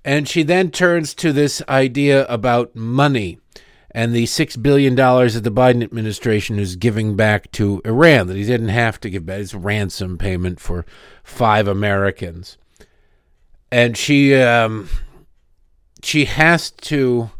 And 0.06 0.28
she 0.28 0.44
then 0.44 0.70
turns 0.70 1.14
to 1.14 1.32
this 1.32 1.60
idea 1.68 2.26
about 2.26 2.76
money 2.76 3.40
and 3.90 4.14
the 4.14 4.22
$6 4.22 4.62
billion 4.62 4.94
that 4.94 5.40
the 5.42 5.50
Biden 5.50 5.82
administration 5.82 6.60
is 6.60 6.76
giving 6.76 7.16
back 7.16 7.50
to 7.52 7.82
Iran 7.84 8.28
that 8.28 8.36
he 8.36 8.44
didn't 8.44 8.68
have 8.68 9.00
to 9.00 9.10
give 9.10 9.26
back. 9.26 9.40
It's 9.40 9.52
a 9.52 9.58
ransom 9.58 10.16
payment 10.16 10.60
for 10.60 10.86
five 11.24 11.66
Americans. 11.66 12.56
And 13.72 13.96
she, 13.96 14.36
um, 14.36 14.88
she 16.04 16.26
has 16.26 16.70
to 16.70 17.30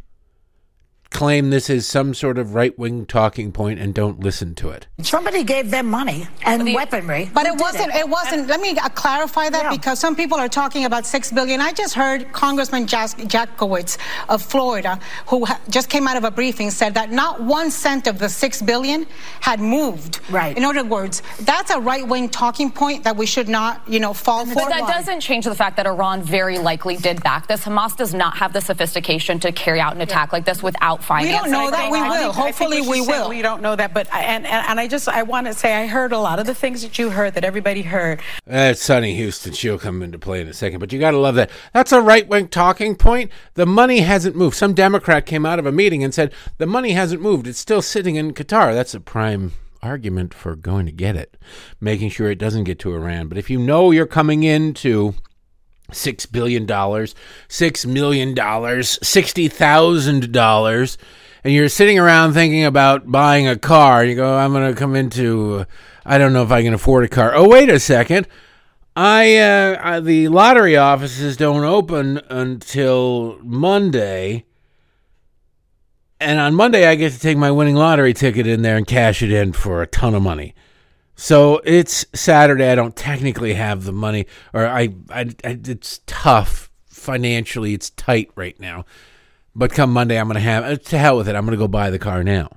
claim 1.16 1.48
this 1.48 1.70
is 1.70 1.86
some 1.86 2.12
sort 2.12 2.36
of 2.36 2.54
right 2.54 2.78
wing 2.78 3.06
talking 3.06 3.50
point 3.50 3.80
and 3.80 3.94
don't 3.94 4.20
listen 4.20 4.54
to 4.54 4.68
it. 4.68 4.86
Somebody 5.00 5.44
gave 5.44 5.70
them 5.70 5.86
money 5.86 6.26
and 6.42 6.66
the, 6.66 6.74
weaponry. 6.74 7.30
But 7.32 7.46
it 7.46 7.56
wasn't. 7.56 7.94
It? 7.94 8.00
it? 8.00 8.08
wasn't. 8.08 8.48
Let 8.48 8.60
me 8.60 8.76
uh, 8.76 8.90
clarify 8.90 9.48
that 9.48 9.62
yeah. 9.64 9.70
because 9.70 9.98
some 9.98 10.14
people 10.14 10.36
are 10.38 10.48
talking 10.48 10.84
about 10.84 11.06
six 11.06 11.32
billion. 11.32 11.58
I 11.62 11.72
just 11.72 11.94
heard 11.94 12.30
Congressman 12.32 12.86
Jack, 12.86 13.10
Jackowitz 13.32 13.96
of 14.28 14.42
Florida, 14.42 15.00
who 15.26 15.46
just 15.70 15.88
came 15.88 16.06
out 16.06 16.18
of 16.18 16.24
a 16.24 16.30
briefing, 16.30 16.70
said 16.70 16.92
that 16.94 17.10
not 17.10 17.40
one 17.40 17.70
cent 17.70 18.06
of 18.06 18.18
the 18.18 18.28
six 18.28 18.60
billion 18.60 19.06
had 19.40 19.58
moved. 19.58 20.20
Right. 20.30 20.54
In 20.54 20.64
other 20.64 20.84
words, 20.84 21.22
that's 21.40 21.70
a 21.70 21.80
right 21.80 22.06
wing 22.06 22.28
talking 22.28 22.70
point 22.70 23.04
that 23.04 23.16
we 23.16 23.24
should 23.24 23.48
not, 23.48 23.80
you 23.88 24.00
know, 24.00 24.12
fall 24.12 24.44
but 24.44 24.52
for. 24.52 24.60
But 24.60 24.68
that 24.68 24.86
doesn't 24.86 25.20
change 25.20 25.46
the 25.46 25.54
fact 25.54 25.78
that 25.78 25.86
Iran 25.86 26.22
very 26.22 26.58
likely 26.58 26.96
did 26.96 27.22
back 27.22 27.46
this. 27.46 27.64
Hamas 27.64 27.96
does 27.96 28.12
not 28.12 28.36
have 28.36 28.52
the 28.52 28.60
sophistication 28.60 29.40
to 29.40 29.50
carry 29.50 29.80
out 29.80 29.94
an 29.94 30.02
attack 30.02 30.28
yeah. 30.28 30.36
like 30.36 30.44
this 30.44 30.62
without 30.62 31.02
we 31.10 31.28
don't 31.30 31.50
know 31.50 31.70
that. 31.70 31.90
We 31.90 32.00
will. 32.00 32.32
Hopefully, 32.32 32.82
we 32.82 33.00
will. 33.00 33.28
We 33.28 33.42
don't 33.42 33.62
know 33.62 33.76
that, 33.76 33.94
but 33.94 34.12
and, 34.12 34.46
and 34.46 34.66
and 34.66 34.80
I 34.80 34.88
just 34.88 35.08
I 35.08 35.22
want 35.22 35.46
to 35.46 35.52
say 35.54 35.74
I 35.74 35.86
heard 35.86 36.12
a 36.12 36.18
lot 36.18 36.38
of 36.38 36.46
the 36.46 36.54
things 36.54 36.82
that 36.82 36.98
you 36.98 37.10
heard 37.10 37.34
that 37.34 37.44
everybody 37.44 37.82
heard. 37.82 38.20
Eh, 38.20 38.22
That's 38.68 38.82
Sunny 38.82 39.18
Hostin. 39.18 39.54
She'll 39.56 39.78
come 39.78 40.02
into 40.02 40.18
play 40.18 40.40
in 40.40 40.48
a 40.48 40.54
second, 40.54 40.80
but 40.80 40.92
you 40.92 40.98
got 40.98 41.12
to 41.12 41.18
love 41.18 41.34
that. 41.36 41.50
That's 41.72 41.92
a 41.92 42.00
right 42.00 42.26
wing 42.26 42.48
talking 42.48 42.96
point. 42.96 43.30
The 43.54 43.66
money 43.66 44.00
hasn't 44.00 44.36
moved. 44.36 44.56
Some 44.56 44.74
Democrat 44.74 45.26
came 45.26 45.46
out 45.46 45.58
of 45.58 45.66
a 45.66 45.72
meeting 45.72 46.02
and 46.04 46.12
said 46.14 46.32
the 46.58 46.66
money 46.66 46.92
hasn't 46.92 47.22
moved. 47.22 47.46
It's 47.46 47.58
still 47.58 47.82
sitting 47.82 48.16
in 48.16 48.32
Qatar. 48.34 48.74
That's 48.74 48.94
a 48.94 49.00
prime 49.00 49.52
argument 49.82 50.34
for 50.34 50.56
going 50.56 50.86
to 50.86 50.92
get 50.92 51.14
it, 51.16 51.36
making 51.80 52.10
sure 52.10 52.30
it 52.30 52.38
doesn't 52.38 52.64
get 52.64 52.78
to 52.80 52.94
Iran. 52.94 53.28
But 53.28 53.38
if 53.38 53.48
you 53.50 53.58
know 53.58 53.90
you're 53.90 54.06
coming 54.06 54.42
into 54.42 55.14
six 55.92 56.26
billion 56.26 56.66
dollars, 56.66 57.14
six 57.48 57.86
million 57.86 58.34
dollars, 58.34 58.98
sixty 59.02 59.48
thousand 59.48 60.32
dollars, 60.32 60.98
and 61.44 61.52
you're 61.52 61.68
sitting 61.68 61.98
around 61.98 62.32
thinking 62.32 62.64
about 62.64 63.10
buying 63.10 63.46
a 63.46 63.56
car. 63.56 64.04
You 64.04 64.16
go, 64.16 64.36
I'm 64.36 64.52
going 64.52 64.72
to 64.72 64.78
come 64.78 64.96
into, 64.96 65.64
I 66.04 66.18
don't 66.18 66.32
know 66.32 66.42
if 66.42 66.50
I 66.50 66.62
can 66.62 66.74
afford 66.74 67.04
a 67.04 67.08
car. 67.08 67.34
Oh, 67.34 67.48
wait 67.48 67.68
a 67.68 67.78
second. 67.78 68.26
I, 68.96 69.36
uh, 69.36 69.80
I 69.82 70.00
the 70.00 70.28
lottery 70.28 70.76
offices 70.76 71.36
don't 71.36 71.64
open 71.64 72.18
until 72.30 73.38
Monday. 73.42 74.44
And 76.18 76.40
on 76.40 76.54
Monday, 76.54 76.86
I 76.86 76.94
get 76.94 77.12
to 77.12 77.20
take 77.20 77.36
my 77.36 77.50
winning 77.50 77.76
lottery 77.76 78.14
ticket 78.14 78.46
in 78.46 78.62
there 78.62 78.78
and 78.78 78.86
cash 78.86 79.22
it 79.22 79.30
in 79.30 79.52
for 79.52 79.82
a 79.82 79.86
ton 79.86 80.14
of 80.14 80.22
money. 80.22 80.54
So 81.16 81.62
it's 81.64 82.04
Saturday. 82.14 82.70
I 82.70 82.74
don't 82.74 82.94
technically 82.94 83.54
have 83.54 83.84
the 83.84 83.92
money, 83.92 84.26
or 84.52 84.66
I, 84.66 84.90
I, 85.10 85.30
I 85.42 85.58
it's 85.64 86.00
tough 86.06 86.70
financially. 86.86 87.72
It's 87.72 87.90
tight 87.90 88.30
right 88.36 88.58
now. 88.60 88.84
But 89.54 89.72
come 89.72 89.90
Monday, 89.90 90.20
I'm 90.20 90.26
going 90.26 90.34
to 90.34 90.40
have 90.40 90.64
uh, 90.64 90.76
to 90.76 90.98
hell 90.98 91.16
with 91.16 91.28
it. 91.28 91.34
I'm 91.34 91.46
going 91.46 91.56
to 91.56 91.62
go 91.62 91.68
buy 91.68 91.88
the 91.88 91.98
car 91.98 92.22
now. 92.22 92.50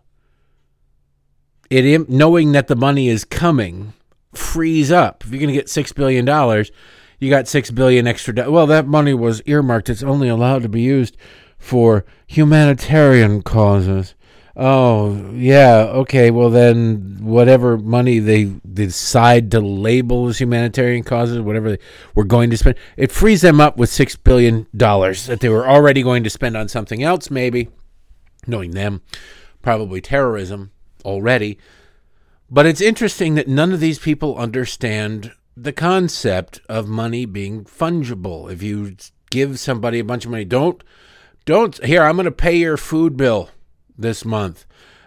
It 1.70 2.10
knowing 2.10 2.52
that 2.52 2.68
the 2.68 2.76
money 2.76 3.08
is 3.08 3.24
coming 3.24 3.94
frees 4.34 4.92
up. 4.92 5.24
If 5.24 5.32
you're 5.32 5.40
going 5.40 5.54
to 5.54 5.54
get 5.54 5.70
six 5.70 5.94
billion 5.94 6.26
dollars, 6.26 6.72
you 7.20 7.30
got 7.30 7.48
six 7.48 7.72
billion 7.72 8.08
extra. 8.08 8.52
Well, 8.52 8.68
that 8.68 8.88
money 8.88 9.14
was 9.14 9.42
earmarked. 9.44 9.90
It's 9.90 10.04
only 10.04 10.28
allowed 10.28 10.64
to 10.64 10.70
be 10.70 10.82
used 10.82 11.16
for 11.58 12.06
humanitarian 12.28 13.42
causes. 13.42 14.16
Oh, 14.62 15.32
yeah. 15.36 15.86
Okay. 15.88 16.32
Well, 16.32 16.50
then, 16.50 17.20
whatever 17.22 17.78
money 17.78 18.20
they 18.20 18.44
decide 18.44 19.52
to 19.52 19.62
label 19.62 20.28
as 20.28 20.38
humanitarian 20.38 21.04
causes, 21.04 21.40
whatever 21.40 21.72
they 21.72 21.80
were 22.14 22.26
going 22.26 22.50
to 22.50 22.58
spend, 22.58 22.76
it 22.98 23.10
frees 23.10 23.40
them 23.40 23.62
up 23.62 23.78
with 23.78 23.90
$6 23.90 24.22
billion 24.22 24.68
that 24.74 25.38
they 25.40 25.48
were 25.48 25.66
already 25.66 26.04
going 26.04 26.26
to 26.26 26.30
spend 26.30 26.58
on 26.58 26.68
something 26.68 27.02
else, 27.02 27.32
maybe, 27.32 27.70
knowing 28.48 28.72
them, 28.72 29.02
probably 29.62 30.02
terrorism 30.02 30.72
already. 31.06 31.58
But 32.52 32.66
it's 32.66 32.82
interesting 32.82 33.36
that 33.36 33.48
none 33.48 33.72
of 33.72 33.80
these 33.80 34.00
people 34.00 34.36
understand 34.36 35.32
the 35.56 35.72
concept 35.72 36.60
of 36.68 36.86
money 36.86 37.26
being 37.26 37.64
fungible. 37.64 38.52
If 38.52 38.62
you 38.62 38.98
give 39.30 39.58
somebody 39.58 40.00
a 40.00 40.04
bunch 40.04 40.26
of 40.26 40.32
money, 40.32 40.44
don't, 40.44 40.84
don't, 41.46 41.82
here, 41.86 42.04
I'm 42.04 42.18
going 42.18 42.26
to 42.26 42.32
pay 42.32 42.58
your 42.58 42.76
food 42.76 43.16
bill 43.16 43.52
this 44.02 44.26
month. 44.26 44.66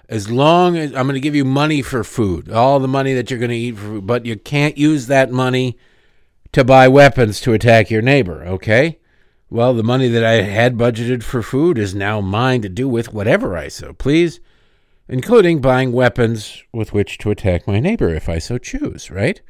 As 0.09 0.31
long 0.31 0.77
as 0.77 0.95
I'm 0.95 1.07
going 1.07 1.15
to 1.15 1.21
give 1.21 1.35
you 1.35 1.45
money 1.45 1.81
for 1.81 2.05
food, 2.05 2.51
all 2.51 2.79
the 2.81 2.89
money 2.89 3.15
that 3.15 3.31
you're 3.31 3.39
going 3.39 3.51
to 3.51 3.57
eat 3.57 3.77
for 3.77 3.83
food, 3.83 4.07
but 4.07 4.27
you 4.27 4.37
can't 4.37 4.77
use 4.77 5.07
that 5.07 5.31
money 5.31 5.79
to 6.53 6.65
buy 6.65 6.87
weapons 6.89 7.41
to 7.41 7.55
attack 7.55 7.91
your 7.91 8.03
neighbor, 8.03 8.45
okay? 8.45 8.99
Well, 9.49 9.75
the 9.75 9.83
money 9.83 10.09
that 10.09 10.25
I 10.25 10.43
had 10.43 10.77
budgeted 10.77 11.23
for 11.23 11.43
food 11.43 11.79
is 11.79 11.95
now 11.95 12.21
mine 12.21 12.63
to 12.63 12.69
do 12.69 12.89
with 12.89 13.13
whatever 13.13 13.57
I 13.57 13.69
so 13.69 13.93
please, 13.93 14.41
including 15.09 15.61
buying 15.61 15.93
weapons 15.93 16.63
with 16.73 16.93
which 16.93 17.19
to 17.19 17.31
attack 17.31 17.67
my 17.67 17.81
neighbor 17.81 18.09
if 18.09 18.29
I 18.29 18.39
so 18.39 18.59
choose, 18.59 19.11
right? 19.11 19.41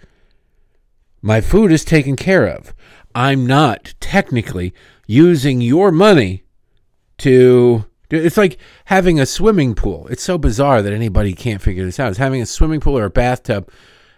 My 1.20 1.40
food 1.40 1.70
is 1.70 1.84
taken 1.84 2.16
care 2.16 2.46
of. 2.46 2.74
I'm 3.14 3.46
not 3.46 3.94
technically 4.00 4.74
using 5.06 5.60
your 5.60 5.92
money 5.92 6.42
to 7.18 7.84
it's 8.12 8.36
like 8.36 8.58
having 8.86 9.18
a 9.18 9.26
swimming 9.26 9.74
pool. 9.74 10.06
It's 10.08 10.22
so 10.22 10.38
bizarre 10.38 10.82
that 10.82 10.92
anybody 10.92 11.32
can't 11.32 11.62
figure 11.62 11.84
this 11.84 11.98
out. 11.98 12.10
It's 12.10 12.18
having 12.18 12.42
a 12.42 12.46
swimming 12.46 12.80
pool 12.80 12.98
or 12.98 13.04
a 13.04 13.10
bathtub 13.10 13.70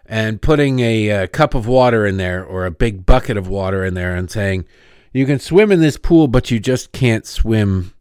and 0.06 0.42
putting 0.42 0.80
a, 0.80 1.08
a, 1.10 1.28
cup 1.28 1.54
of 1.54 1.66
water 1.66 2.04
in 2.04 2.16
there 2.16 2.44
or 2.44 2.66
a 2.66 2.70
big 2.70 3.06
bucket 3.06 3.36
of 3.36 3.48
water 3.48 3.84
in 3.84 3.94
there 3.94 4.14
and 4.14 4.30
saying, 4.30 4.64
you 5.12 5.26
can 5.26 5.38
swim 5.38 5.70
in 5.70 5.80
this 5.80 5.96
pool, 5.96 6.26
but 6.26 6.50
you 6.50 6.58
just 6.58 6.92
can't 6.92 7.24
swim 7.24 7.94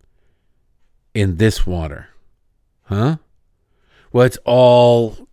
in 1.13 1.37
this 1.37 1.65
water. 1.65 2.09
Huh? 2.85 3.17
Well, 4.11 4.25
it's 4.25 4.39
all 4.45 5.27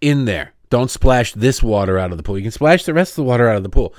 in 0.00 0.24
there. 0.24 0.54
Don't 0.70 0.90
splash 0.90 1.32
this 1.32 1.62
water 1.62 1.98
out 1.98 2.12
of 2.12 2.16
the 2.16 2.22
pool. 2.22 2.38
You 2.38 2.44
can 2.44 2.52
splash 2.52 2.84
the 2.84 2.94
rest 2.94 3.12
of 3.12 3.16
the 3.16 3.24
water 3.24 3.48
out 3.48 3.56
of 3.56 3.62
the 3.64 3.68
pool, 3.68 3.94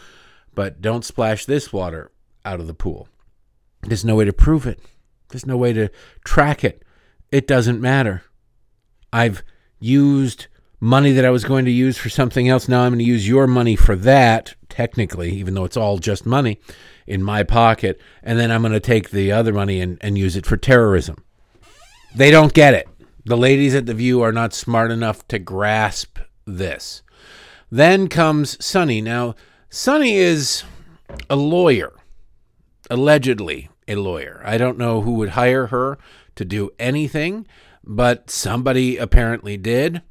but 0.55 0.81
don't 0.81 1.05
splash 1.05 1.45
this 1.45 1.71
water 1.71 2.11
out 2.45 2.59
of 2.59 2.67
the 2.67 2.73
pool. 2.73 3.07
There's 3.81 4.05
no 4.05 4.15
way 4.15 4.25
to 4.25 4.33
prove 4.33 4.65
it. 4.65 4.79
There's 5.29 5.45
no 5.45 5.57
way 5.57 5.73
to 5.73 5.89
track 6.23 6.63
it. 6.63 6.83
It 7.31 7.47
doesn't 7.47 7.81
matter. 7.81 8.23
I've 9.11 9.43
used 9.79 10.47
money 10.79 11.11
that 11.11 11.25
I 11.25 11.29
was 11.29 11.43
going 11.43 11.65
to 11.65 11.71
use 11.71 11.97
for 11.97 12.09
something 12.09 12.47
else. 12.47 12.67
Now 12.67 12.81
I'm 12.81 12.91
going 12.91 12.99
to 12.99 13.05
use 13.05 13.27
your 13.27 13.47
money 13.47 13.75
for 13.75 13.95
that, 13.95 14.55
technically, 14.69 15.31
even 15.31 15.53
though 15.53 15.65
it's 15.65 15.77
all 15.77 15.97
just 15.97 16.25
money 16.25 16.59
in 17.05 17.23
my 17.23 17.43
pocket. 17.43 17.99
And 18.23 18.37
then 18.39 18.51
I'm 18.51 18.61
going 18.61 18.73
to 18.73 18.79
take 18.79 19.09
the 19.09 19.31
other 19.31 19.53
money 19.53 19.81
and, 19.81 19.97
and 20.01 20.17
use 20.17 20.35
it 20.35 20.45
for 20.45 20.57
terrorism. 20.57 21.23
They 22.15 22.31
don't 22.31 22.53
get 22.53 22.73
it. 22.73 22.87
The 23.25 23.37
ladies 23.37 23.75
at 23.75 23.85
The 23.85 23.93
View 23.93 24.21
are 24.21 24.31
not 24.31 24.53
smart 24.53 24.91
enough 24.91 25.27
to 25.27 25.39
grasp 25.39 26.19
this. 26.45 27.01
Then 27.69 28.07
comes 28.07 28.63
Sunny. 28.63 29.01
Now, 29.01 29.35
Sunny 29.69 30.15
is 30.15 30.63
a 31.29 31.35
lawyer 31.35 31.93
allegedly 32.89 33.69
a 33.87 33.95
lawyer. 33.95 34.41
I 34.43 34.57
don't 34.57 34.77
know 34.77 35.01
who 35.01 35.13
would 35.13 35.29
hire 35.29 35.67
her 35.67 35.97
to 36.35 36.45
do 36.45 36.71
anything, 36.79 37.47
but 37.83 38.29
somebody 38.29 38.97
apparently 38.97 39.57
did. 39.57 40.01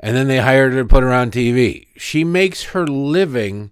And 0.00 0.16
then 0.16 0.26
they 0.28 0.38
hired 0.38 0.72
her 0.72 0.82
to 0.82 0.88
put 0.88 1.02
her 1.02 1.12
on 1.12 1.30
TV. 1.30 1.86
She 1.96 2.24
makes 2.24 2.64
her 2.64 2.86
living 2.86 3.70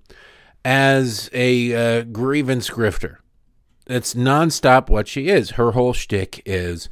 as 0.64 1.28
a 1.32 1.74
uh, 2.00 2.02
grievance 2.04 2.70
grifter. 2.70 3.16
It's 3.86 4.14
nonstop 4.14 4.88
what 4.88 5.08
she 5.08 5.28
is. 5.28 5.50
Her 5.50 5.72
whole 5.72 5.92
shtick 5.92 6.42
is 6.46 6.88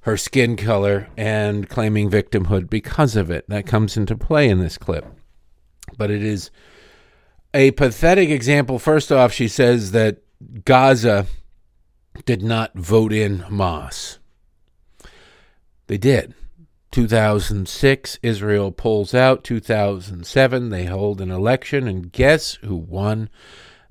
her 0.00 0.16
skin 0.16 0.56
color 0.56 1.08
and 1.16 1.68
claiming 1.68 2.10
victimhood 2.10 2.68
because 2.68 3.14
of 3.14 3.30
it. 3.30 3.48
That 3.48 3.66
comes 3.66 3.96
into 3.96 4.16
play 4.16 4.48
in 4.48 4.58
this 4.58 4.78
clip. 4.78 5.06
But 5.96 6.10
it 6.10 6.24
is 6.24 6.50
a 7.54 7.70
pathetic 7.72 8.30
example. 8.30 8.78
First 8.78 9.12
off, 9.12 9.32
she 9.32 9.46
says 9.46 9.92
that 9.92 10.18
Gaza 10.64 11.26
did 12.24 12.42
not 12.42 12.74
vote 12.74 13.12
in 13.12 13.40
Hamas. 13.40 14.18
They 15.86 15.98
did. 15.98 16.34
2006, 16.92 18.18
Israel 18.22 18.72
pulls 18.72 19.14
out. 19.14 19.44
2007, 19.44 20.70
they 20.70 20.84
hold 20.86 21.20
an 21.20 21.30
election, 21.30 21.86
and 21.86 22.12
guess 22.12 22.54
who 22.62 22.76
won 22.76 23.28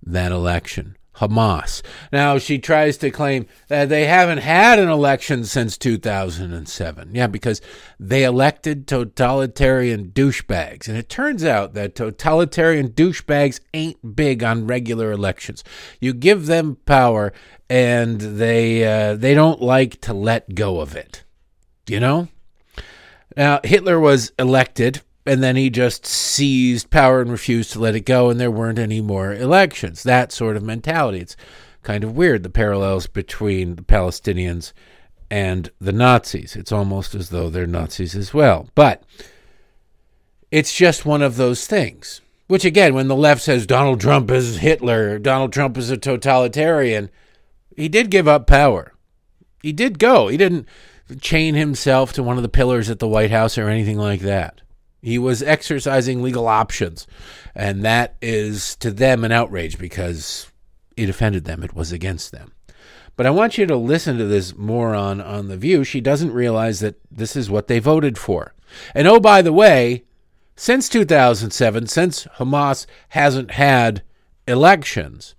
that 0.03 0.31
election? 0.31 0.98
Hamas. 1.20 1.82
Now, 2.12 2.38
she 2.38 2.60
tries 2.60 2.98
to 2.98 3.12
claim 3.12 3.46
that 3.68 3.90
they 3.90 4.06
haven't 4.06 4.40
had 4.40 4.80
an 4.80 4.90
election 4.90 5.44
since 5.44 5.78
2007. 5.78 7.14
Yeah, 7.14 7.28
because 7.28 7.62
they 8.00 8.24
elected 8.24 8.88
totalitarian 8.88 10.12
douchebags. 10.12 10.88
And 10.88 10.98
it 10.98 11.10
turns 11.10 11.44
out 11.44 11.74
that 11.74 11.96
totalitarian 11.96 12.90
douchebags 12.90 13.60
ain't 13.74 14.16
big 14.16 14.44
on 14.44 14.68
regular 14.68 15.12
elections. 15.12 15.64
You 16.00 16.14
give 16.14 16.46
them 16.46 16.78
power, 16.86 17.34
and 17.70 18.20
they, 18.22 18.86
uh, 18.86 19.16
they 19.16 19.34
don't 19.34 19.62
like 19.62 20.00
to 20.02 20.14
let 20.14 20.56
go 20.56 20.80
of 20.80 20.96
it. 20.96 21.24
You 21.88 22.00
know? 22.00 22.28
Now, 23.36 23.60
Hitler 23.64 24.00
was 24.00 24.32
elected 24.40 25.02
and 25.29 25.43
then 25.43 25.55
he 25.55 25.69
just 25.69 26.07
seized 26.07 26.89
power 26.89 27.21
and 27.21 27.29
refused 27.29 27.71
to 27.74 27.79
let 27.79 27.93
it 27.93 28.00
go, 28.00 28.31
and 28.31 28.39
there 28.39 28.50
weren't 28.50 28.79
any 28.79 29.00
more 29.00 29.31
elections. 29.31 30.01
That 30.01 30.31
sort 30.31 30.57
of 30.57 30.63
mentality. 30.63 31.19
It's 31.19 31.38
kind 31.83 32.03
of 32.03 32.17
weird, 32.17 32.41
the 32.41 32.50
parallels 32.50 33.05
between 33.05 33.75
the 33.75 33.83
Palestinians 33.83 34.74
and 35.29 35.69
the 35.79 35.91
Nazis. 35.91 36.55
It's 36.55 36.71
almost 36.71 37.13
as 37.13 37.29
though 37.29 37.51
they're 37.51 37.67
Nazis 37.67 38.15
as 38.15 38.33
well. 38.33 38.69
But 38.74 39.03
it's 40.50 40.75
just 40.75 41.05
one 41.05 41.21
of 41.21 41.36
those 41.36 41.67
things. 41.67 42.21
Which, 42.48 42.65
again, 42.65 42.95
when 42.95 43.07
the 43.07 43.15
left 43.15 43.43
says 43.43 43.67
Donald 43.67 44.01
Trump 44.01 44.31
is 44.31 44.57
Hitler, 44.57 45.19
Donald 45.19 45.53
Trump 45.53 45.77
is 45.77 45.91
a 45.91 45.98
totalitarian, 45.98 47.12
he 47.77 47.88
did 47.88 48.09
give 48.09 48.27
up 48.27 48.48
power. 48.48 48.95
He 49.62 49.74
did 49.74 50.00
go. 50.00 50.27
He 50.27 50.38
didn't 50.38 50.67
chain 51.21 51.53
himself 51.53 52.13
to 52.13 52.24
one 52.24 52.38
of 52.38 52.43
the 52.43 52.50
pillars 52.50 52.89
at 52.89 52.98
the 52.98 53.07
White 53.07 53.29
House 53.29 53.59
or 53.59 53.69
anything 53.69 54.00
like 54.00 54.21
that. 54.21 54.62
He 55.01 55.18
was 55.18 55.41
exercising 55.41 56.22
legal 56.22 56.48
options. 56.48 57.08
And 57.56 57.84
that 57.84 58.15
is 58.22 58.75
to 58.77 58.91
them 58.91 59.24
an 59.24 59.32
outrage 59.32 59.77
because 59.77 60.51
it 60.98 61.10
offended 61.10 61.46
them, 61.46 61.63
it 61.63 61.74
was 61.74 61.91
against 61.91 62.32
them. 62.32 62.53
But 63.15 63.25
I 63.25 63.32
want 63.32 63.58
you 63.58 63.65
to 63.65 63.75
listen 63.75 64.18
to 64.18 64.25
this 64.25 64.56
moron 64.56 65.20
on 65.20 65.48
The 65.48 65.58
View. 65.58 65.84
She 65.84 66.00
doesn't 66.00 66.32
realize 66.32 66.79
that 66.79 66.96
this 67.12 67.36
is 67.36 67.50
what 67.50 67.68
they 67.68 67.79
voted 67.79 68.18
for. 68.18 68.53
And 68.96 69.08
oh, 69.08 69.20
by 69.20 69.41
the 69.41 69.53
way, 69.53 70.03
since 70.56 70.88
2007, 70.88 71.88
since 71.88 72.25
Hamas 72.38 72.86
hasn't 73.10 73.51
had 73.51 74.03
elections, 74.48 75.36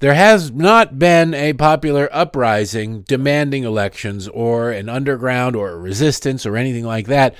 there 0.00 0.14
has 0.14 0.50
not 0.50 0.98
been 0.98 1.32
a 1.32 1.52
popular 1.52 2.08
uprising 2.12 3.02
demanding 3.02 3.64
elections 3.64 4.26
or 4.28 4.72
an 4.72 4.88
underground 4.88 5.54
or 5.54 5.70
a 5.70 5.76
resistance 5.76 6.44
or 6.44 6.56
anything 6.56 6.84
like 6.84 7.06
that 7.06 7.34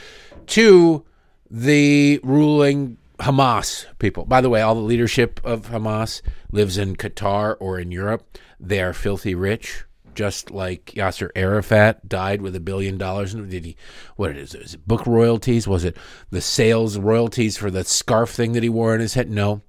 to 0.49 1.05
the 1.51 2.21
ruling 2.23 2.99
Hamas 3.19 3.87
people. 3.99 4.25
By 4.25 4.41
the 4.41 4.51
way, 4.51 4.63
all 4.63 4.75
the 4.75 4.81
leadership 4.81 5.41
of 5.45 5.69
Hamas 5.69 6.23
lives 6.51 6.77
in 6.77 6.97
Qatar 6.97 7.57
or 7.61 7.79
in 7.79 7.93
Europe. 7.93 8.39
They 8.59 8.83
are 8.83 8.93
filthy 8.93 9.35
rich, 9.35 9.85
just 10.15 10.51
like 10.51 10.87
Yasser 10.97 11.31
Arafat 11.37 12.09
died 12.09 12.43
with 12.43 12.57
a 12.57 12.61
billion 12.61 12.99
dollars. 12.99 13.35
Did 13.35 13.65
he? 13.65 13.77
What 14.17 14.31
it 14.31 14.39
is? 14.39 14.55
Is 14.55 14.75
it 14.75 14.89
book 14.89 15.07
royalties? 15.07 15.69
Was 15.69 15.85
it 15.85 15.97
the 16.31 16.41
sales 16.41 16.99
royalties 16.99 17.57
for 17.57 17.71
the 17.71 17.85
scarf 17.85 18.31
thing 18.31 18.53
that 18.53 18.63
he 18.63 18.69
wore 18.69 18.95
on 18.95 19.01
his 19.01 19.15
head? 19.15 19.31
No, 19.31 19.63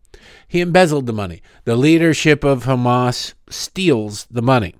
he 0.48 0.62
embezzled 0.62 1.06
the 1.06 1.14
money. 1.14 1.42
The 1.66 1.76
leadership 1.76 2.44
of 2.44 2.64
Hamas 2.64 3.34
steals 3.50 4.26
the 4.32 4.42
money. 4.42 4.76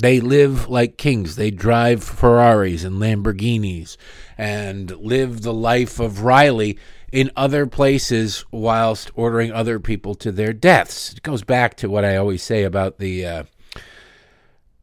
They 0.00 0.20
live 0.20 0.66
like 0.68 0.96
kings. 0.96 1.36
They 1.36 1.50
drive 1.50 2.02
Ferraris 2.02 2.84
and 2.84 2.96
Lamborghinis 2.96 3.98
and 4.38 4.90
live 4.96 5.42
the 5.42 5.52
life 5.52 6.00
of 6.00 6.22
Riley 6.22 6.78
in 7.12 7.30
other 7.36 7.66
places 7.66 8.46
whilst 8.50 9.10
ordering 9.14 9.52
other 9.52 9.78
people 9.78 10.14
to 10.14 10.32
their 10.32 10.54
deaths. 10.54 11.12
It 11.12 11.22
goes 11.22 11.44
back 11.44 11.76
to 11.76 11.90
what 11.90 12.06
I 12.06 12.16
always 12.16 12.42
say 12.42 12.62
about 12.62 12.98
the 12.98 13.26
uh, 13.26 13.42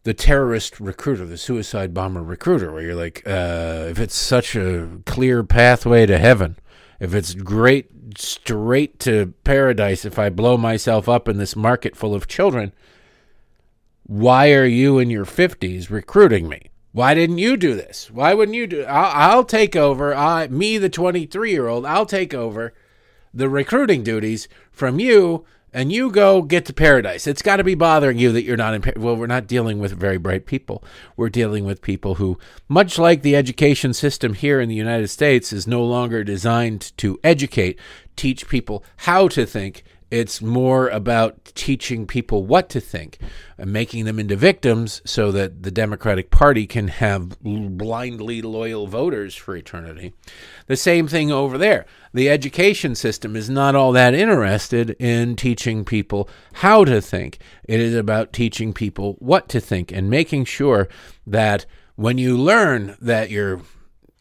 the 0.04 0.14
terrorist 0.14 0.80
recruiter, 0.80 1.26
the 1.26 1.38
suicide 1.38 1.96
bomber 1.96 2.22
recruiter, 2.22 2.72
where 2.72 2.84
you're 2.84 2.96
like, 2.96 3.24
uh, 3.26 3.88
if 3.90 4.00
it's 4.00 4.16
such 4.16 4.56
a 4.56 5.02
clear 5.08 5.44
pathway 5.44 6.06
to 6.06 6.20
heaven, 6.20 6.58
if 7.00 7.16
it's 7.16 7.34
great 7.34 7.90
straight 8.16 9.00
to 9.00 9.34
paradise, 9.44 10.06
if 10.06 10.20
I 10.20 10.30
blow 10.30 10.58
myself 10.58 11.10
up 11.10 11.28
in 11.28 11.38
this 11.38 11.56
market 11.56 11.96
full 11.96 12.14
of 12.14 12.28
children 12.28 12.72
why 14.08 14.54
are 14.54 14.66
you 14.66 15.00
in 15.00 15.10
your 15.10 15.26
50s 15.26 15.90
recruiting 15.90 16.48
me? 16.48 16.72
Why 16.94 17.14
didn't 17.14 17.38
you 17.38 17.58
do 17.58 17.76
this? 17.76 18.10
Why 18.10 18.34
wouldn't 18.34 18.56
you 18.56 18.66
do 18.66 18.84
I'll, 18.86 19.38
I'll 19.38 19.44
take 19.44 19.76
over. 19.76 20.16
I, 20.16 20.48
me, 20.48 20.78
the 20.78 20.90
23 20.90 21.52
year 21.52 21.68
old, 21.68 21.86
I'll 21.86 22.06
take 22.06 22.34
over 22.34 22.74
the 23.34 23.50
recruiting 23.50 24.04
duties 24.04 24.48
from 24.72 25.00
you 25.00 25.46
and 25.74 25.92
you 25.92 26.10
go 26.10 26.42
get 26.42 26.66
to 26.66 26.74
paradise. 26.74 27.28
It's 27.28 27.42
got 27.42 27.58
to 27.58 27.64
be 27.64 27.76
bothering 27.76 28.18
you 28.18 28.32
that 28.32 28.44
you're 28.44 28.58
not 28.58 28.74
in. 28.74 29.02
Well, 29.02 29.18
we're 29.18 29.28
not 29.28 29.46
dealing 29.46 29.80
with 29.80 29.92
very 29.92 30.18
bright 30.18 30.46
people. 30.46 30.84
We're 31.18 31.30
dealing 31.30 31.66
with 31.66 31.82
people 31.82 32.16
who, 32.16 32.40
much 32.70 32.98
like 32.98 33.22
the 33.22 33.36
education 33.36 33.94
system 33.94 34.34
here 34.34 34.62
in 34.62 34.70
the 34.70 34.76
United 34.76 35.10
States, 35.10 35.52
is 35.52 35.68
no 35.68 35.84
longer 35.84 36.24
designed 36.24 36.94
to 36.98 37.20
educate, 37.24 37.78
teach 38.16 38.48
people 38.48 38.84
how 38.98 39.28
to 39.28 39.46
think 39.46 39.84
it's 40.10 40.42
more 40.42 40.88
about 40.90 41.44
teaching 41.54 42.08
people 42.08 42.46
what 42.46 42.70
to 42.70 42.80
think 42.80 43.18
and 43.58 43.74
making 43.74 44.06
them 44.06 44.20
into 44.20 44.36
victims 44.36 45.02
so 45.06 45.32
that 45.32 45.64
the 45.64 45.72
Democratic 45.72 46.32
Party 46.32 46.66
can 46.66 46.88
have 46.88 47.38
blindly 47.42 48.42
loyal 48.42 48.88
voters 48.88 49.36
for 49.36 49.56
eternity. 49.56 50.14
The 50.68 50.78
same 50.78 51.08
thing 51.08 51.32
over 51.32 51.58
there. 51.58 51.86
The 52.14 52.30
education 52.30 52.96
system 52.96 53.36
is 53.36 53.50
not 53.50 53.76
all 53.76 53.92
that 53.92 54.14
interested 54.14 54.92
in 55.00 55.36
teaching 55.36 55.84
people 55.84 56.30
how 56.54 56.86
to 56.86 57.02
think, 57.02 57.40
it 57.66 57.80
is 57.80 57.94
about 57.94 58.32
teaching 58.32 58.74
people 58.74 59.16
what 59.20 59.50
to 59.50 59.60
think 59.60 59.92
and 59.92 60.10
making 60.10 60.46
sure 60.46 60.88
that 61.26 61.66
when 61.96 62.18
you 62.18 62.38
learn 62.38 62.96
that 63.02 63.30
you're 63.30 63.62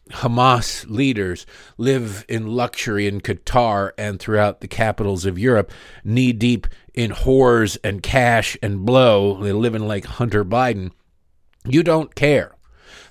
Hamas 0.09 0.89
leaders 0.89 1.45
live 1.77 2.25
in 2.27 2.47
luxury 2.47 3.07
in 3.07 3.21
Qatar 3.21 3.91
and 3.97 4.19
throughout 4.19 4.61
the 4.61 4.67
capitals 4.67 5.25
of 5.25 5.39
Europe, 5.39 5.71
knee 6.03 6.33
deep 6.33 6.67
in 6.93 7.11
whores 7.11 7.77
and 7.83 8.01
cash 8.01 8.57
and 8.61 8.85
blow. 8.85 9.41
They 9.41 9.51
live 9.51 9.75
in 9.75 9.87
like 9.87 10.05
Hunter 10.05 10.43
Biden. 10.43 10.91
You 11.65 11.83
don't 11.83 12.15
care. 12.15 12.55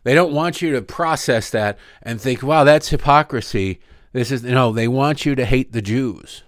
They 0.05 0.15
don't 0.15 0.33
want 0.33 0.63
you 0.63 0.73
to 0.73 0.83
process 0.83 1.51
that 1.51 1.79
and 2.03 2.21
think, 2.21 2.43
wow, 2.43 2.65
that's 2.65 2.89
hypocrisy. 2.89 3.81
This 4.13 4.31
is, 4.31 4.43
no, 4.43 4.73
they 4.73 4.89
want 4.89 5.27
you 5.27 5.35
to 5.35 5.45
hate 5.45 5.73
the 5.73 5.83
Jews. 5.83 6.43